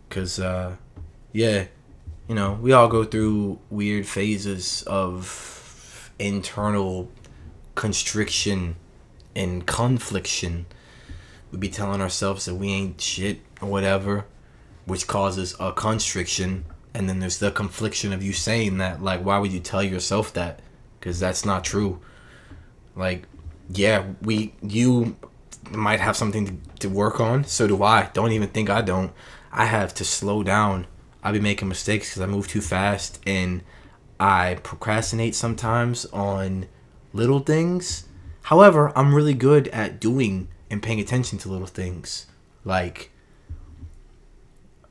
Cuz 0.10 0.40
uh 0.40 0.76
yeah, 1.34 1.66
you 2.28 2.36
know, 2.36 2.60
we 2.62 2.74
all 2.74 2.88
go 2.88 3.04
through 3.04 3.60
weird 3.70 4.06
phases 4.06 4.84
of 4.84 6.12
internal 6.20 7.10
constriction 7.76 8.76
and 9.36 9.66
confliction. 9.66 10.66
We 11.52 11.58
be 11.58 11.70
telling 11.70 12.02
ourselves 12.02 12.46
that 12.46 12.56
we 12.56 12.70
ain't 12.70 13.00
shit 13.00 13.40
or 13.62 13.70
whatever, 13.70 14.26
which 14.88 15.06
causes 15.06 15.56
a 15.60 15.72
constriction. 15.72 16.66
And 16.94 17.08
then 17.08 17.20
there's 17.20 17.38
the 17.38 17.52
confliction 17.52 18.12
of 18.12 18.24
you 18.24 18.34
saying 18.34 18.80
that. 18.80 19.04
Like, 19.04 19.24
why 19.24 19.38
would 19.38 19.52
you 19.52 19.60
tell 19.60 19.84
yourself 19.84 20.34
that? 20.34 20.62
Because 21.00 21.20
that's 21.20 21.46
not 21.46 21.64
true. 21.64 22.02
Like, 22.96 23.28
yeah, 23.70 24.06
we, 24.24 24.56
you 24.64 25.16
might 25.70 26.00
have 26.00 26.18
something 26.18 26.48
to, 26.48 26.80
to 26.80 26.90
work 26.90 27.20
on. 27.20 27.44
So 27.44 27.68
do 27.68 27.84
I. 27.84 28.10
Don't 28.14 28.32
even 28.32 28.50
think 28.50 28.72
I 28.72 28.82
don't. 28.82 29.12
I 29.52 29.66
have 29.66 29.94
to 29.96 30.04
slow 30.04 30.42
down 30.42 30.88
I 31.28 31.32
be 31.34 31.42
making 31.42 31.68
mistakes 31.68 32.10
because 32.10 32.22
I 32.22 32.26
move 32.26 32.48
too 32.48 32.62
fast 32.62 33.20
and 33.28 33.62
I 34.18 34.60
procrastinate 34.64 35.36
sometimes 35.36 36.06
on 36.06 36.68
little 37.12 37.40
things. 37.40 38.08
However, 38.44 38.98
I'm 38.98 39.14
really 39.14 39.34
good 39.34 39.68
at 39.70 40.00
doing 40.00 40.48
and 40.70 40.82
paying 40.82 41.02
attention 41.02 41.38
to 41.40 41.50
little 41.50 41.68
things. 41.68 42.28
Like, 42.64 43.12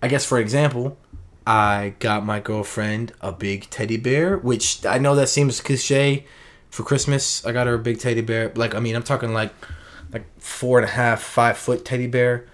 I 0.07 0.09
guess 0.09 0.25
for 0.25 0.39
example, 0.39 0.97
I 1.45 1.95
got 1.99 2.25
my 2.25 2.39
girlfriend 2.39 3.13
a 3.21 3.33
big 3.33 3.69
teddy 3.71 3.97
bear, 3.97 4.39
which 4.39 4.87
I 4.87 4.99
know 4.99 5.17
that 5.17 5.29
seems 5.29 5.61
cliche. 5.61 6.27
For 6.71 6.85
Christmas, 6.85 7.45
I 7.45 7.51
got 7.51 7.67
her 7.67 7.75
a 7.75 7.79
big 7.81 7.99
teddy 7.99 8.21
bear. 8.21 8.53
Like, 8.55 8.77
I 8.77 8.79
mean, 8.79 8.95
I'm 8.95 9.03
talking 9.03 9.35
like, 9.35 9.53
like 10.13 10.25
four 10.41 10.79
and 10.79 10.89
a 10.89 10.93
half, 10.93 11.21
five 11.21 11.59
foot 11.59 11.85
teddy 11.85 12.07
bear 12.07 12.47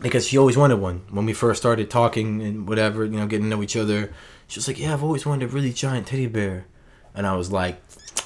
because 0.00 0.28
she 0.28 0.36
always 0.36 0.54
wanted 0.54 0.80
one 0.80 1.00
when 1.08 1.24
we 1.24 1.32
first 1.32 1.62
started 1.62 1.88
talking 1.88 2.42
and 2.42 2.68
whatever, 2.68 3.06
you 3.06 3.12
know, 3.12 3.26
getting 3.26 3.46
to 3.46 3.56
know 3.56 3.62
each 3.62 3.74
other. 3.74 4.12
She 4.46 4.58
was 4.58 4.68
like, 4.68 4.78
"Yeah, 4.78 4.92
I've 4.92 5.02
always 5.02 5.24
wanted 5.24 5.48
a 5.48 5.48
really 5.48 5.72
giant 5.72 6.08
teddy 6.08 6.26
bear," 6.26 6.66
and 7.14 7.26
I 7.26 7.36
was 7.36 7.50
like, 7.50 7.80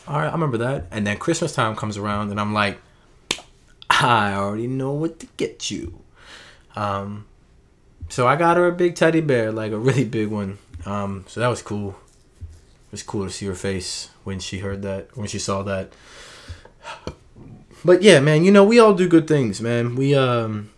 "All 0.08 0.18
right, 0.18 0.26
I 0.26 0.32
remember 0.32 0.58
that." 0.58 0.86
And 0.90 1.06
then 1.06 1.18
Christmas 1.18 1.52
time 1.52 1.76
comes 1.76 1.96
around, 1.96 2.32
and 2.32 2.40
I'm 2.40 2.52
like, 2.52 2.80
"I 3.88 4.32
already 4.32 4.66
know 4.66 4.90
what 4.90 5.20
to 5.20 5.28
get 5.36 5.70
you." 5.70 6.00
Um, 6.74 7.26
so 8.08 8.26
I 8.26 8.36
got 8.36 8.56
her 8.56 8.66
a 8.66 8.72
big 8.72 8.94
teddy 8.94 9.20
bear, 9.20 9.52
like 9.52 9.72
a 9.72 9.78
really 9.78 10.04
big 10.04 10.28
one. 10.28 10.58
Um, 10.86 11.24
so 11.28 11.40
that 11.40 11.48
was 11.48 11.62
cool. 11.62 11.96
It 12.40 12.92
was 12.92 13.02
cool 13.02 13.24
to 13.24 13.30
see 13.30 13.46
her 13.46 13.54
face 13.54 14.10
when 14.24 14.38
she 14.38 14.58
heard 14.58 14.82
that, 14.82 15.16
when 15.16 15.26
she 15.26 15.38
saw 15.38 15.62
that. 15.62 15.92
But 17.84 18.02
yeah, 18.02 18.20
man, 18.20 18.44
you 18.44 18.50
know, 18.50 18.64
we 18.64 18.78
all 18.78 18.94
do 18.94 19.08
good 19.08 19.28
things, 19.28 19.60
man. 19.60 19.94
We 19.94 20.14
um 20.14 20.70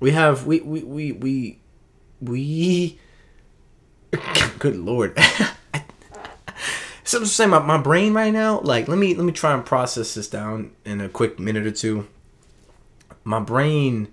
we 0.00 0.10
have 0.10 0.46
we 0.46 0.60
we 0.60 0.82
we 0.82 1.12
we 1.12 1.58
we. 2.20 3.00
Good 4.58 4.76
lord. 4.76 5.18
so 7.04 7.18
I'm 7.18 7.26
saying 7.26 7.50
my, 7.50 7.58
my 7.60 7.78
brain 7.78 8.12
right 8.12 8.32
now. 8.32 8.60
Like 8.60 8.86
let 8.86 8.98
me 8.98 9.14
let 9.14 9.24
me 9.24 9.32
try 9.32 9.54
and 9.54 9.64
process 9.64 10.14
this 10.14 10.28
down 10.28 10.72
in 10.84 11.00
a 11.00 11.08
quick 11.08 11.38
minute 11.38 11.66
or 11.66 11.70
two. 11.70 12.06
My 13.24 13.40
brain 13.40 14.08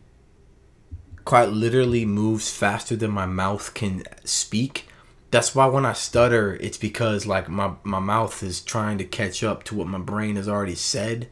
quite 1.25 1.49
literally 1.49 2.05
moves 2.05 2.55
faster 2.55 2.95
than 2.95 3.11
my 3.11 3.25
mouth 3.25 3.73
can 3.73 4.03
speak. 4.23 4.87
That's 5.31 5.55
why 5.55 5.65
when 5.65 5.85
I 5.85 5.93
stutter, 5.93 6.55
it's 6.55 6.77
because 6.77 7.25
like 7.25 7.49
my, 7.49 7.73
my 7.83 7.99
mouth 7.99 8.43
is 8.43 8.61
trying 8.61 8.97
to 8.99 9.03
catch 9.03 9.43
up 9.43 9.63
to 9.65 9.75
what 9.75 9.87
my 9.87 9.99
brain 9.99 10.35
has 10.35 10.47
already 10.47 10.75
said 10.75 11.29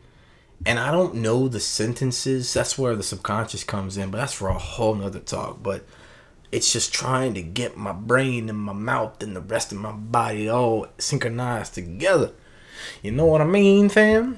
and 0.65 0.79
I 0.79 0.91
don't 0.91 1.15
know 1.15 1.47
the 1.47 1.59
sentences. 1.59 2.53
That's 2.53 2.77
where 2.77 2.95
the 2.95 3.03
subconscious 3.03 3.63
comes 3.63 3.97
in, 3.97 4.11
but 4.11 4.19
that's 4.19 4.33
for 4.33 4.49
a 4.49 4.57
whole 4.57 4.93
nother 4.93 5.19
talk. 5.19 5.63
But 5.63 5.85
it's 6.51 6.71
just 6.71 6.93
trying 6.93 7.33
to 7.33 7.41
get 7.41 7.77
my 7.77 7.93
brain 7.93 8.49
and 8.49 8.59
my 8.59 8.73
mouth 8.73 9.23
and 9.23 9.35
the 9.35 9.41
rest 9.41 9.71
of 9.71 9.79
my 9.79 9.91
body 9.91 10.47
all 10.49 10.87
synchronized 10.97 11.73
together. 11.73 12.31
You 13.01 13.11
know 13.11 13.25
what 13.25 13.41
I 13.41 13.45
mean, 13.45 13.89
fam? 13.89 14.37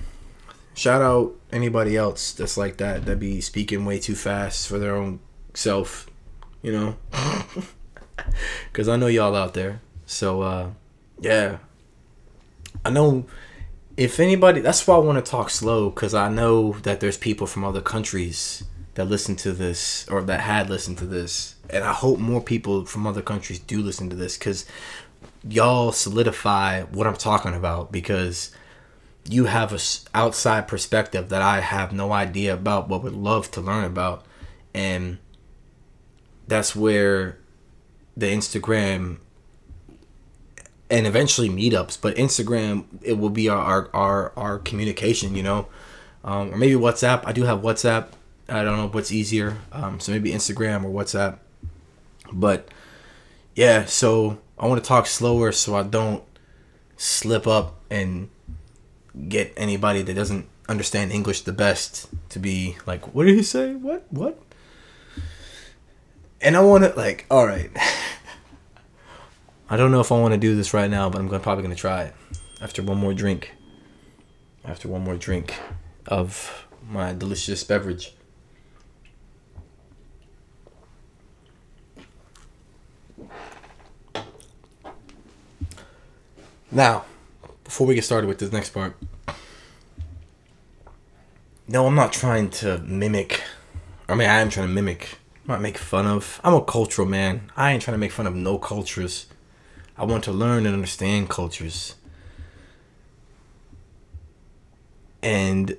Shout 0.74 1.02
out 1.02 1.36
anybody 1.52 1.98
else 1.98 2.32
that's 2.32 2.58
like 2.58 2.78
that 2.78 3.06
that 3.06 3.20
be 3.20 3.42
speaking 3.42 3.86
way 3.86 4.00
too 4.00 4.16
fast 4.16 4.68
for 4.68 4.80
their 4.80 4.96
own 4.96 5.20
self, 5.54 6.08
you 6.62 6.72
know? 6.72 6.96
Cuz 8.74 8.88
I 8.88 8.96
know 8.96 9.08
y'all 9.08 9.36
out 9.36 9.54
there. 9.54 9.82
So 10.06 10.42
uh 10.42 10.70
yeah. 11.20 11.58
I 12.86 12.90
know 12.90 13.26
if 13.96 14.20
anybody, 14.20 14.60
that's 14.60 14.86
why 14.88 14.96
I 14.96 15.00
want 15.00 15.24
to 15.24 15.32
talk 15.32 15.50
slow 15.50 15.90
because 15.90 16.14
I 16.14 16.30
know 16.30 16.74
that 16.84 17.00
there's 17.00 17.18
people 17.18 17.46
from 17.46 17.64
other 17.64 17.82
countries 17.82 18.64
that 18.96 19.06
listen 19.06 19.36
to 19.38 19.52
this 19.52 20.08
or 20.10 20.22
that 20.24 20.42
had 20.42 20.70
listened 20.70 20.98
to 21.00 21.06
this, 21.06 21.56
and 21.70 21.84
I 21.84 21.94
hope 21.94 22.20
more 22.20 22.42
people 22.42 22.86
from 22.86 23.08
other 23.08 23.22
countries 23.22 23.60
do 23.60 23.82
listen 23.82 24.10
to 24.10 24.16
this 24.16 24.38
because 24.38 24.66
y'all 25.48 25.92
solidify 25.92 26.84
what 26.84 27.08
I'm 27.08 27.16
talking 27.16 27.54
about 27.54 27.92
because 27.92 28.52
you 29.28 29.46
have 29.46 29.74
a 29.74 29.80
outside 30.18 30.68
perspective 30.68 31.30
that 31.30 31.42
I 31.42 31.62
have 31.62 31.94
no 31.94 32.12
idea 32.12 32.54
about, 32.54 32.90
but 32.90 33.04
would 33.04 33.14
love 33.14 33.52
to 33.52 33.62
learn 33.62 33.86
about, 33.86 34.26
and 34.74 35.20
that's 36.48 36.76
where 36.76 37.38
the 38.16 38.28
Instagram 38.28 39.18
and 40.90 41.08
eventually 41.08 41.50
meetups. 41.50 42.00
But 42.00 42.16
Instagram, 42.16 42.86
it 43.02 43.18
will 43.18 43.30
be 43.30 43.50
our 43.50 43.60
our 43.60 43.90
our, 43.94 44.34
our 44.38 44.60
communication, 44.60 45.36
you 45.36 45.44
know, 45.44 45.68
um, 46.24 46.54
or 46.54 46.58
maybe 46.58 46.76
WhatsApp. 46.76 47.24
I 47.26 47.32
do 47.32 47.44
have 47.44 47.60
WhatsApp. 47.60 48.10
I 48.50 48.64
don't 48.64 48.78
know 48.78 48.88
what's 48.88 49.12
easier. 49.12 49.58
Um, 49.72 50.00
so 50.00 50.12
maybe 50.12 50.32
Instagram 50.32 50.84
or 50.84 50.92
WhatsApp. 50.92 51.40
But 52.32 52.70
yeah, 53.56 53.86
so 53.86 54.40
I 54.58 54.68
want 54.68 54.84
to 54.84 54.88
talk 54.88 55.08
slower 55.08 55.52
so 55.52 55.76
I 55.76 55.84
don't 55.84 56.24
slip 56.98 57.48
up 57.48 57.80
and 57.90 58.30
get 59.28 59.54
anybody 59.58 60.02
that 60.02 60.14
doesn't 60.14 60.48
understand 60.68 61.12
English 61.12 61.42
the 61.42 61.52
best 61.52 62.10
to 62.30 62.40
be 62.40 62.78
like, 62.86 63.14
what 63.14 63.26
did 63.26 63.36
he 63.36 63.44
say? 63.44 63.74
What? 63.74 64.06
What? 64.10 64.42
And 66.44 66.58
I 66.58 66.60
want 66.60 66.84
to 66.84 66.94
like, 66.98 67.26
all 67.32 67.48
right. 67.48 67.72
I 69.70 69.78
don't 69.78 69.92
know 69.92 70.02
if 70.02 70.12
I 70.12 70.20
want 70.20 70.34
to 70.34 70.38
do 70.38 70.56
this 70.58 70.74
right 70.74 70.90
now, 70.90 71.10
but 71.10 71.20
I'm 71.20 71.28
gonna, 71.28 71.42
probably 71.42 71.68
to 71.70 71.76
try 71.76 72.04
it 72.04 72.14
after 72.62 72.84
one 72.84 72.98
more 72.98 73.14
drink. 73.14 73.54
After 74.66 74.90
one 74.90 75.04
more 75.04 75.16
drink 75.16 75.56
of 76.06 76.68
my 76.86 77.14
delicious 77.14 77.64
beverage. 77.64 78.14
Now, 86.70 87.06
before 87.64 87.88
we 87.88 87.96
get 87.96 88.04
started 88.04 88.28
with 88.28 88.40
this 88.40 88.52
next 88.52 88.72
part, 88.72 88.98
no, 91.68 91.88
I'm 91.88 91.96
not 91.96 92.12
trying 92.12 92.50
to 92.50 92.80
mimic. 92.80 93.42
I 94.10 94.16
mean, 94.16 94.30
I 94.30 94.40
am 94.40 94.50
trying 94.50 94.68
to 94.68 94.74
mimic. 94.74 95.20
Not 95.46 95.62
make 95.62 95.78
fun 95.78 96.06
of. 96.06 96.40
I'm 96.44 96.54
a 96.54 96.64
cultural 96.64 97.08
man. 97.08 97.52
I 97.58 97.72
ain't 97.72 97.84
trying 97.84 97.96
to 97.96 98.00
make 98.00 98.12
fun 98.12 98.28
of 98.28 98.36
no 98.36 98.58
cultures. 98.58 99.26
I 99.98 100.06
want 100.06 100.24
to 100.26 100.32
learn 100.32 100.66
and 100.66 100.74
understand 100.74 101.30
cultures. 101.30 101.96
And 105.22 105.78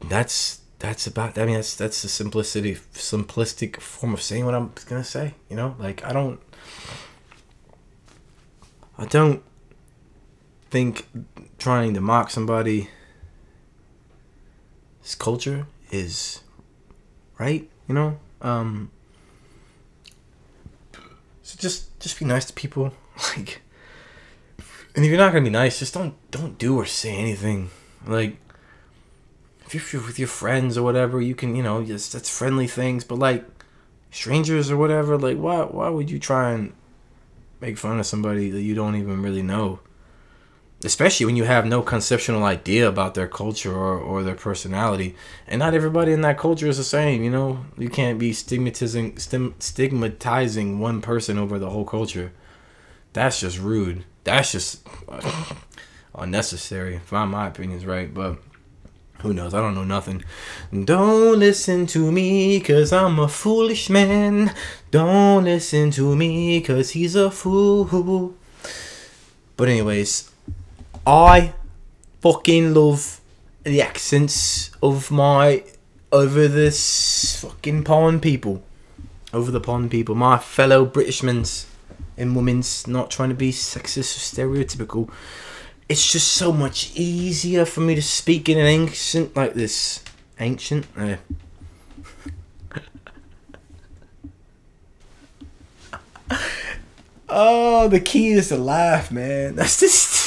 that's 0.00 0.60
that's 0.78 1.06
about 1.06 1.36
I 1.38 1.44
mean 1.44 1.56
that's 1.56 1.74
that's 1.74 2.02
the 2.02 2.08
simplicity 2.08 2.74
simplistic 2.94 3.80
form 3.80 4.14
of 4.14 4.22
saying 4.22 4.44
what 4.44 4.54
I'm 4.54 4.72
gonna 4.86 5.04
say, 5.04 5.34
you 5.48 5.56
know? 5.56 5.74
Like 5.78 6.04
I 6.04 6.12
don't 6.12 6.40
I 8.96 9.06
don't 9.06 9.42
think 10.70 11.08
trying 11.58 11.94
to 11.94 12.00
mock 12.00 12.30
somebody's 12.30 12.86
culture 15.18 15.66
is 15.90 16.42
right, 17.38 17.68
you 17.88 17.94
know? 17.94 18.18
Um 18.42 18.90
so 21.42 21.56
just 21.58 21.98
just 22.00 22.18
be 22.18 22.24
nice 22.24 22.44
to 22.46 22.52
people. 22.52 22.92
Like 23.36 23.62
and 24.94 25.04
if 25.04 25.10
you're 25.10 25.18
not 25.18 25.32
gonna 25.32 25.44
be 25.44 25.50
nice, 25.50 25.78
just 25.78 25.94
don't 25.94 26.14
don't 26.30 26.58
do 26.58 26.76
or 26.76 26.86
say 26.86 27.14
anything. 27.14 27.70
Like 28.06 28.36
if 29.74 29.92
you're 29.92 30.02
with 30.02 30.18
your 30.18 30.28
friends 30.28 30.76
or 30.76 30.82
whatever, 30.82 31.20
you 31.20 31.34
can, 31.34 31.54
you 31.54 31.62
know, 31.62 31.84
just 31.84 32.12
that's 32.12 32.28
friendly 32.28 32.66
things, 32.66 33.04
but 33.04 33.18
like 33.18 33.44
strangers 34.10 34.70
or 34.70 34.76
whatever, 34.76 35.18
like 35.18 35.36
why 35.36 35.62
why 35.62 35.88
would 35.88 36.10
you 36.10 36.18
try 36.18 36.52
and 36.52 36.72
make 37.60 37.78
fun 37.78 37.98
of 37.98 38.06
somebody 38.06 38.50
that 38.50 38.62
you 38.62 38.74
don't 38.74 38.96
even 38.96 39.22
really 39.22 39.42
know? 39.42 39.80
Especially 40.84 41.26
when 41.26 41.36
you 41.36 41.44
have 41.44 41.66
no 41.66 41.82
conceptual 41.82 42.44
idea 42.44 42.88
about 42.88 43.14
their 43.14 43.26
culture 43.26 43.74
or, 43.74 43.98
or 43.98 44.22
their 44.22 44.36
personality. 44.36 45.16
And 45.46 45.58
not 45.58 45.74
everybody 45.74 46.12
in 46.12 46.20
that 46.20 46.38
culture 46.38 46.68
is 46.68 46.76
the 46.76 46.84
same 46.84 47.22
you 47.22 47.30
know? 47.30 47.64
You 47.76 47.88
can't 47.88 48.18
be 48.18 48.32
stigmatizing 48.32 49.18
stigmatizing 49.18 50.78
one 50.78 51.00
person 51.00 51.38
over 51.38 51.58
the 51.58 51.70
whole 51.70 51.84
culture. 51.84 52.32
That's 53.12 53.40
just 53.40 53.58
rude. 53.58 54.04
That's 54.22 54.52
just 54.52 54.86
uh, 55.08 55.44
unnecessary 56.14 56.96
if 56.96 57.10
my 57.10 57.48
opinions 57.48 57.84
right? 57.84 58.12
But 58.12 58.38
who 59.22 59.34
knows? 59.34 59.54
I 59.54 59.60
don't 59.60 59.74
know 59.74 59.82
nothing. 59.82 60.22
Don't 60.84 61.40
listen 61.40 61.88
to 61.88 62.12
me 62.12 62.60
cause 62.60 62.92
i'm 62.92 63.18
a 63.18 63.26
foolish 63.26 63.90
man. 63.90 64.54
Don't 64.92 65.42
listen 65.42 65.90
to 65.92 66.14
me 66.14 66.60
cause 66.60 66.90
he's 66.90 67.16
a 67.16 67.32
fool. 67.32 68.34
But 69.56 69.68
anyways 69.68 70.27
I 71.08 71.54
fucking 72.20 72.74
love 72.74 73.22
the 73.62 73.80
accents 73.80 74.70
of 74.82 75.10
my 75.10 75.64
over 76.12 76.46
this 76.48 77.40
fucking 77.40 77.84
pond 77.84 78.20
people. 78.20 78.62
Over 79.32 79.50
the 79.50 79.58
pond 79.58 79.90
people. 79.90 80.14
My 80.14 80.36
fellow 80.36 80.84
Britishmen's 80.84 81.64
and 82.18 82.36
women's 82.36 82.86
not 82.86 83.10
trying 83.10 83.30
to 83.30 83.34
be 83.34 83.52
sexist 83.52 84.16
or 84.16 84.20
stereotypical. 84.20 85.10
It's 85.88 86.12
just 86.12 86.28
so 86.28 86.52
much 86.52 86.92
easier 86.94 87.64
for 87.64 87.80
me 87.80 87.94
to 87.94 88.02
speak 88.02 88.50
in 88.50 88.58
an 88.58 88.66
ancient 88.66 89.34
like 89.34 89.54
this. 89.54 90.04
Ancient? 90.38 90.86
Uh. 90.94 91.16
oh, 97.30 97.88
the 97.88 98.00
key 98.00 98.32
is 98.32 98.48
to 98.48 98.58
laugh, 98.58 99.10
man. 99.10 99.56
That's 99.56 99.80
just 99.80 100.17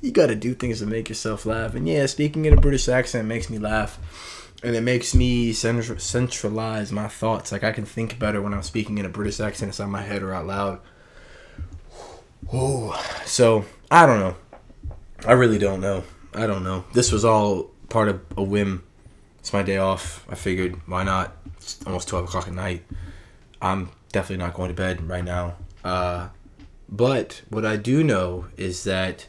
you 0.00 0.12
got 0.12 0.26
to 0.26 0.34
do 0.34 0.54
things 0.54 0.78
to 0.80 0.86
make 0.86 1.08
yourself 1.08 1.46
laugh. 1.46 1.74
And 1.74 1.88
yeah, 1.88 2.06
speaking 2.06 2.44
in 2.44 2.52
a 2.52 2.60
British 2.60 2.88
accent 2.88 3.26
makes 3.26 3.50
me 3.50 3.58
laugh. 3.58 3.98
And 4.62 4.74
it 4.74 4.80
makes 4.80 5.14
me 5.14 5.52
centralize 5.52 6.90
my 6.90 7.08
thoughts. 7.08 7.52
Like 7.52 7.62
I 7.64 7.72
can 7.72 7.84
think 7.84 8.18
better 8.18 8.42
when 8.42 8.52
I'm 8.52 8.62
speaking 8.62 8.98
in 8.98 9.06
a 9.06 9.08
British 9.08 9.38
accent 9.40 9.68
inside 9.68 9.86
my 9.86 10.02
head 10.02 10.22
or 10.22 10.34
out 10.34 10.46
loud. 10.46 10.80
Oh, 12.52 13.00
so 13.24 13.64
I 13.90 14.06
don't 14.06 14.20
know. 14.20 14.36
I 15.26 15.32
really 15.32 15.58
don't 15.58 15.80
know. 15.80 16.04
I 16.34 16.46
don't 16.46 16.64
know. 16.64 16.84
This 16.92 17.12
was 17.12 17.24
all 17.24 17.70
part 17.88 18.08
of 18.08 18.20
a 18.36 18.42
whim. 18.42 18.84
It's 19.38 19.52
my 19.52 19.62
day 19.62 19.76
off. 19.76 20.24
I 20.28 20.34
figured 20.34 20.80
why 20.86 21.04
not? 21.04 21.36
It's 21.56 21.78
almost 21.86 22.08
twelve 22.08 22.24
o'clock 22.24 22.48
at 22.48 22.54
night. 22.54 22.84
I'm 23.60 23.90
definitely 24.12 24.44
not 24.44 24.54
going 24.54 24.68
to 24.68 24.74
bed 24.74 25.08
right 25.08 25.24
now. 25.24 25.56
Uh, 25.84 26.28
but 26.88 27.42
what 27.48 27.64
I 27.64 27.76
do 27.76 28.02
know 28.02 28.46
is 28.56 28.84
that 28.84 29.26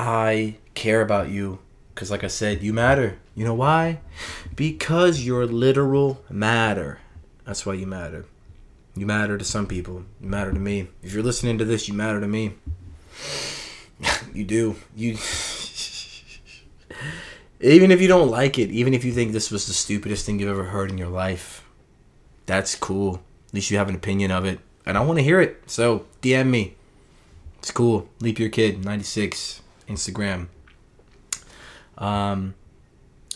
I 0.00 0.56
care 0.74 1.02
about 1.02 1.28
you 1.28 1.58
because, 1.94 2.10
like 2.10 2.24
I 2.24 2.28
said, 2.28 2.62
you 2.62 2.72
matter. 2.72 3.18
You 3.34 3.44
know 3.44 3.52
why? 3.52 4.00
Because 4.56 5.26
you're 5.26 5.46
literal 5.46 6.24
matter. 6.30 7.00
That's 7.44 7.66
why 7.66 7.74
you 7.74 7.86
matter. 7.86 8.24
You 8.96 9.04
matter 9.04 9.36
to 9.36 9.44
some 9.44 9.66
people. 9.66 10.06
You 10.20 10.28
matter 10.28 10.52
to 10.52 10.58
me. 10.58 10.88
If 11.02 11.12
you're 11.12 11.22
listening 11.22 11.58
to 11.58 11.66
this, 11.66 11.86
you 11.86 11.92
matter 11.92 12.18
to 12.18 12.26
me. 12.26 12.54
you 14.34 14.44
do. 14.44 14.76
You. 14.96 15.12
even 17.60 17.90
if 17.90 18.00
you 18.00 18.08
don't 18.08 18.30
like 18.30 18.58
it, 18.58 18.70
even 18.70 18.94
if 18.94 19.04
you 19.04 19.12
think 19.12 19.32
this 19.32 19.50
was 19.50 19.66
the 19.66 19.74
stupidest 19.74 20.24
thing 20.24 20.40
you've 20.40 20.48
ever 20.48 20.64
heard 20.64 20.90
in 20.90 20.96
your 20.96 21.08
life, 21.08 21.62
that's 22.46 22.74
cool. 22.74 23.16
At 23.48 23.54
least 23.54 23.70
you 23.70 23.76
have 23.76 23.90
an 23.90 23.94
opinion 23.94 24.30
of 24.30 24.46
it. 24.46 24.60
And 24.86 24.96
I 24.96 25.02
want 25.02 25.18
to 25.18 25.22
hear 25.22 25.42
it. 25.42 25.62
So 25.66 26.06
DM 26.22 26.48
me. 26.48 26.76
It's 27.58 27.70
cool. 27.70 28.08
Leap 28.20 28.38
Year 28.38 28.48
Kid 28.48 28.82
96. 28.82 29.60
Instagram. 29.90 30.48
Um, 31.98 32.54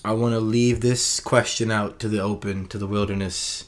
I 0.05 0.13
want 0.13 0.35
to 0.35 0.41
leave 0.41 0.81
this 0.81 1.21
question 1.21 1.71
out 1.71 1.99
to 2.01 2.09
the 2.09 2.21
open, 2.21 2.69
to 2.69 2.79
the 2.79 2.87
wilderness. 2.87 3.65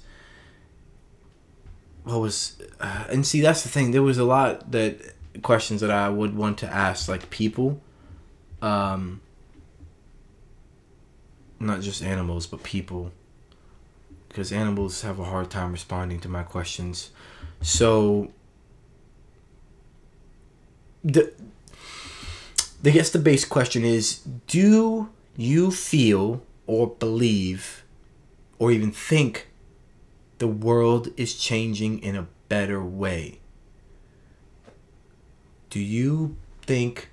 What 2.05 2.20
was, 2.20 2.61
uh, 2.81 3.05
and 3.11 3.27
see, 3.27 3.40
that's 3.40 3.62
the 3.62 3.68
thing. 3.68 3.90
There 3.90 4.03
was 4.03 4.18
a 4.18 4.25
lot 4.25 4.70
that 4.72 5.14
questions 5.42 5.81
that 5.81 5.90
I 5.90 6.09
would 6.09 6.37
want 6.37 6.59
to 6.59 6.66
ask, 6.72 7.09
like 7.09 7.31
people, 7.31 7.81
um, 8.62 9.20
not 11.59 11.81
just 11.81 12.03
animals, 12.03 12.46
but 12.46 12.62
people, 12.62 13.12
because 14.29 14.53
animals 14.53 15.03
have 15.03 15.18
a 15.18 15.25
hard 15.25 15.51
time 15.51 15.72
responding 15.72 16.20
to 16.20 16.29
my 16.29 16.42
questions. 16.42 17.11
So, 17.61 18.31
the 21.03 21.33
I 22.84 22.90
guess 22.90 23.10
the 23.10 23.18
base 23.18 23.44
question 23.44 23.84
is 23.84 24.18
do 24.46 25.10
you 25.36 25.70
feel 25.70 26.42
or 26.66 26.88
believe 26.88 27.84
or 28.58 28.70
even 28.70 28.92
think 28.92 29.48
the 30.38 30.46
world 30.46 31.08
is 31.16 31.34
changing 31.34 32.00
in 32.00 32.16
a 32.16 32.26
better 32.48 32.82
way? 32.82 33.40
Do 35.70 35.80
you 35.80 36.36
think 36.62 37.10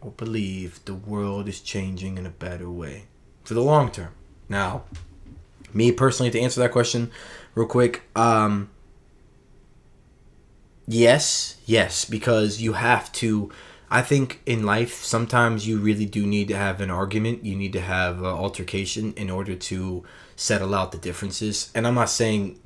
or 0.00 0.10
believe 0.12 0.84
the 0.84 0.94
world 0.94 1.48
is 1.48 1.60
changing 1.60 2.18
in 2.18 2.26
a 2.26 2.30
better 2.30 2.70
way 2.70 3.04
for 3.44 3.54
the 3.54 3.62
long 3.62 3.90
term? 3.90 4.12
Now, 4.48 4.84
me 5.72 5.92
personally, 5.92 6.30
to 6.30 6.40
answer 6.40 6.60
that 6.60 6.72
question 6.72 7.10
real 7.54 7.66
quick, 7.66 8.02
um, 8.16 8.70
yes, 10.86 11.56
yes, 11.64 12.04
because 12.04 12.60
you 12.60 12.74
have 12.74 13.12
to 13.12 13.50
I 13.92 14.00
think 14.00 14.40
in 14.46 14.64
life 14.64 15.04
sometimes 15.04 15.68
you 15.68 15.76
really 15.76 16.06
do 16.06 16.26
need 16.26 16.48
to 16.48 16.56
have 16.56 16.80
an 16.80 16.90
argument. 16.90 17.44
You 17.44 17.54
need 17.54 17.74
to 17.74 17.80
have 17.82 18.20
an 18.20 18.24
altercation 18.24 19.12
in 19.18 19.28
order 19.28 19.54
to 19.54 20.02
settle 20.34 20.74
out 20.74 20.92
the 20.92 20.98
differences. 20.98 21.70
And 21.74 21.86
I'm 21.86 21.96
not 21.96 22.08
saying 22.08 22.58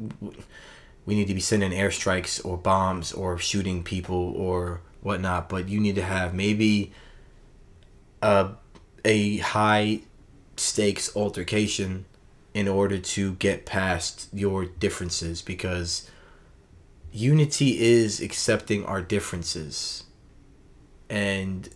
we 1.05 1.17
need 1.17 1.27
to 1.27 1.35
be 1.35 1.41
sending 1.41 1.73
airstrikes 1.73 2.45
or 2.47 2.57
bombs 2.57 3.13
or 3.13 3.39
shooting 3.39 3.83
people 3.83 4.35
or 4.37 4.83
whatnot, 5.01 5.49
but 5.49 5.69
you 5.69 5.81
need 5.81 5.97
to 5.97 6.05
have 6.05 6.33
maybe 6.33 6.93
a 8.23 8.51
a 9.05 9.39
high 9.39 10.03
stakes 10.57 11.15
altercation 11.17 12.05
in 12.55 12.69
order 12.69 12.99
to 12.99 13.33
get 13.35 13.67
past 13.67 14.29
your 14.33 14.65
differences 14.65 15.43
because 15.43 16.09
unity 17.11 17.81
is 17.81 18.21
accepting 18.21 18.85
our 18.85 19.03
differences 19.03 20.05
and 21.09 21.69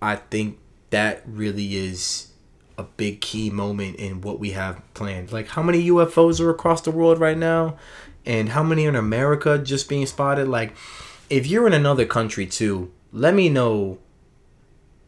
I 0.00 0.16
think 0.16 0.58
that 0.90 1.22
really 1.26 1.76
is 1.76 2.28
a 2.76 2.84
big 2.84 3.20
key 3.20 3.50
moment 3.50 3.96
in 3.96 4.20
what 4.20 4.38
we 4.38 4.52
have 4.52 4.82
planned. 4.94 5.32
Like 5.32 5.48
how 5.48 5.62
many 5.62 5.88
UFOs 5.88 6.40
are 6.40 6.50
across 6.50 6.80
the 6.80 6.92
world 6.92 7.18
right 7.18 7.36
now 7.36 7.76
and 8.24 8.50
how 8.50 8.62
many 8.62 8.84
in 8.84 8.94
America 8.94 9.58
just 9.58 9.88
being 9.88 10.06
spotted 10.06 10.48
like 10.48 10.74
if 11.28 11.46
you're 11.46 11.66
in 11.66 11.72
another 11.72 12.06
country 12.06 12.46
too, 12.46 12.90
let 13.12 13.34
me 13.34 13.48
know 13.48 13.98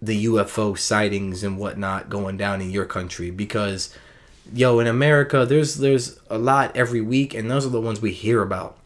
the 0.03 0.25
UFO 0.27 0.77
sightings 0.77 1.43
and 1.43 1.59
whatnot 1.59 2.11
going 2.11 2.37
down 2.37 2.61
in 2.61 2.71
your 2.71 2.87
country 2.87 3.31
because 3.31 3.97
yo 4.53 4.81
in 4.81 4.87
America 4.87 5.45
there's 5.47 5.77
there's 5.77 6.19
a 6.29 6.39
lot 6.39 6.75
every 6.75 7.01
week 7.01 7.35
and 7.35 7.51
those 7.51 7.65
are 7.65 7.71
the 7.71 7.81
ones 7.81 8.01
we 8.01 8.13
hear 8.13 8.43
about. 8.43 8.77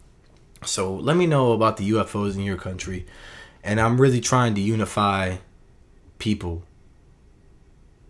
So 0.65 0.95
let 0.95 1.17
me 1.17 1.27
know 1.27 1.53
about 1.53 1.79
the 1.79 1.91
UFOs 1.91 2.35
in 2.35 2.43
your 2.43 2.57
country 2.57 3.07
and 3.65 3.81
I'm 3.81 4.01
really 4.01 4.21
trying 4.21 4.55
to 4.55 4.61
unify 4.61 5.39
people 6.19 6.63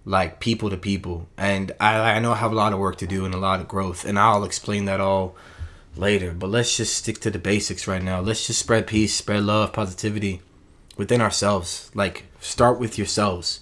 like 0.05 0.41
people 0.41 0.69
to 0.69 0.77
people. 0.77 1.29
And 1.39 1.73
I, 1.81 2.17
I 2.17 2.19
know 2.19 2.33
I 2.33 2.37
have 2.37 2.53
a 2.53 2.57
lot 2.57 2.73
of 2.73 2.79
work 2.79 2.97
to 2.97 3.07
do 3.07 3.25
and 3.25 3.35
a 3.35 3.39
lot 3.39 3.61
of 3.61 3.69
growth 3.69 4.05
and 4.05 4.19
I'll 4.19 4.45
explain 4.45 4.85
that 4.85 5.01
all 5.01 5.37
later. 5.97 6.33
But 6.33 6.51
let's 6.51 6.77
just 6.77 6.95
stick 6.95 7.21
to 7.21 7.31
the 7.31 7.39
basics 7.39 7.87
right 7.87 8.03
now. 8.03 8.21
Let's 8.21 8.47
just 8.47 8.59
spread 8.59 8.87
peace 8.87 9.15
spread 9.15 9.45
love 9.45 9.73
positivity 9.73 10.43
within 10.97 11.21
ourselves. 11.21 11.91
Like 11.95 12.25
start 12.41 12.79
with 12.79 12.99
yourselves. 12.99 13.61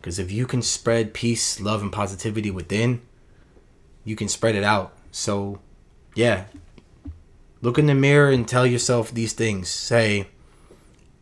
Because 0.00 0.18
if 0.18 0.32
you 0.32 0.46
can 0.46 0.62
spread 0.62 1.14
peace 1.14 1.60
love 1.60 1.82
and 1.82 1.92
positivity 1.92 2.50
within 2.50 3.02
you 4.04 4.16
can 4.16 4.28
spread 4.28 4.54
it 4.54 4.64
out. 4.64 4.92
So 5.12 5.60
yeah. 6.14 6.44
Look 7.62 7.78
in 7.78 7.86
the 7.86 7.94
mirror 7.94 8.30
and 8.30 8.46
tell 8.46 8.66
yourself 8.66 9.10
these 9.10 9.32
things. 9.32 9.68
Say, 9.68 10.28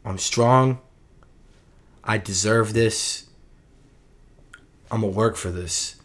I'm 0.04 0.18
strong. 0.18 0.80
I 2.04 2.18
deserve 2.18 2.72
this. 2.72 3.26
I'm 4.90 5.00
going 5.00 5.12
to 5.12 5.16
work 5.16 5.36
for 5.36 5.50
this. 5.50 5.96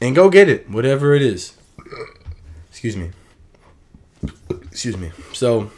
And 0.00 0.14
go 0.14 0.28
get 0.28 0.48
it, 0.48 0.68
whatever 0.68 1.14
it 1.14 1.22
is. 1.22 1.56
Excuse 2.70 2.96
me. 2.96 3.10
Excuse 4.50 4.96
me. 4.96 5.12
So, 5.32 5.70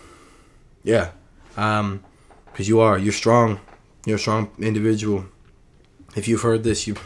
yeah. 0.82 1.10
Um, 1.56 2.02
because 2.46 2.68
you 2.68 2.80
are. 2.80 2.98
You're 2.98 3.12
strong. 3.12 3.60
You're 4.04 4.16
a 4.16 4.18
strong 4.18 4.50
individual. 4.58 5.26
If 6.16 6.26
you've 6.26 6.42
heard 6.42 6.64
this, 6.64 6.86
you 6.86 6.96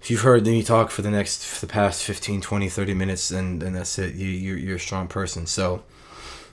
if 0.00 0.10
you've 0.10 0.22
heard 0.22 0.46
me 0.46 0.62
talk 0.62 0.90
for 0.90 1.02
the 1.02 1.10
next 1.10 1.44
for 1.44 1.66
the 1.66 1.70
past 1.70 2.02
15 2.02 2.40
20 2.40 2.68
30 2.68 2.94
minutes 2.94 3.30
and 3.30 3.60
then 3.60 3.74
that's 3.74 3.98
it 3.98 4.14
you 4.14 4.28
you're, 4.28 4.56
you're 4.56 4.76
a 4.76 4.80
strong 4.80 5.06
person 5.06 5.46
so 5.46 5.82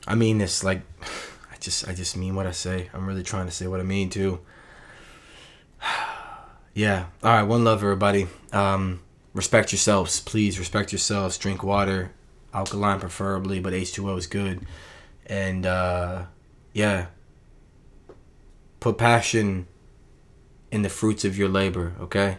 i 0.06 0.14
mean 0.14 0.38
this 0.38 0.64
like 0.64 0.82
i 1.58 1.60
just 1.60 1.88
i 1.88 1.94
just 1.94 2.16
mean 2.16 2.36
what 2.36 2.46
i 2.46 2.52
say. 2.52 2.90
I'm 2.94 3.08
really 3.08 3.24
trying 3.24 3.48
to 3.48 3.52
say 3.52 3.68
what 3.68 3.80
i 3.80 3.84
mean 3.84 4.10
too. 4.10 4.40
Yeah. 6.74 7.06
All 7.24 7.32
right. 7.32 7.42
One 7.42 7.64
love 7.64 7.82
everybody. 7.82 8.28
Um 8.54 9.02
respect 9.34 9.72
yourselves. 9.72 10.20
Please 10.20 10.60
respect 10.60 10.92
yourselves. 10.92 11.36
Drink 11.40 11.64
water. 11.64 12.12
Alkaline 12.54 13.00
preferably 13.00 13.60
but 13.60 13.74
h2o 13.74 14.16
is 14.16 14.28
good. 14.28 14.64
And 15.26 15.66
uh 15.66 16.26
yeah. 16.74 17.08
Put 18.80 19.00
passion 19.00 19.66
in 20.72 20.84
the 20.84 20.90
fruits 20.90 21.26
of 21.26 21.36
your 21.36 21.50
labor 21.50 21.96
okay? 22.00 22.38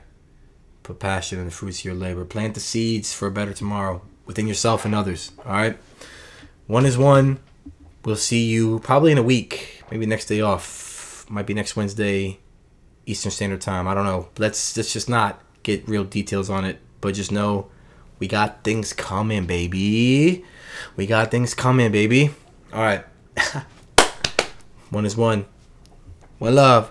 Put 0.85 1.01
passion 1.01 1.41
in 1.41 1.45
the 1.45 1.51
fruits 1.51 1.81
of 1.81 1.87
your 1.87 1.95
labor. 1.95 2.25
Plant 2.25 2.55
the 2.55 2.61
seeds 2.61 3.13
for 3.13 3.27
a 3.27 3.33
better 3.33 3.53
tomorrow 3.53 4.03
within 4.25 4.47
yourself 4.47 4.85
and 4.85 4.95
others. 4.95 5.33
All 5.45 5.51
right. 5.51 5.77
One 6.69 6.87
is 6.87 6.97
one. 6.97 7.41
We'll 8.09 8.17
see 8.17 8.47
you 8.47 8.79
probably 8.79 9.13
in 9.13 9.19
a 9.19 9.23
week. 9.23 9.85
Maybe 9.91 10.07
next 10.07 10.25
day 10.29 10.41
off. 10.41 11.27
Might 11.29 11.45
be 11.45 11.53
next 11.53 11.77
Wednesday, 11.77 12.41
Eastern 13.05 13.31
Standard 13.31 13.61
Time. 13.61 13.87
I 13.87 13.93
don't 13.93 14.07
know. 14.07 14.31
Let's 14.39 14.75
let's 14.79 14.95
just 14.95 15.11
not 15.11 15.43
get 15.63 15.87
real 15.87 16.05
details 16.05 16.49
on 16.49 16.65
it. 16.65 16.81
But 17.03 17.17
just 17.17 17.31
know 17.31 17.69
we 18.19 18.27
got 18.27 18.65
things 18.65 18.95
coming, 18.95 19.45
baby. 19.45 20.43
We 20.97 21.07
got 21.07 21.31
things 21.31 21.53
coming, 21.53 21.93
baby. 21.93 22.31
All 22.73 22.81
right. 22.81 23.05
one 24.89 25.05
is 25.05 25.15
one. 25.15 25.45
One 26.39 26.55
love. 26.55 26.91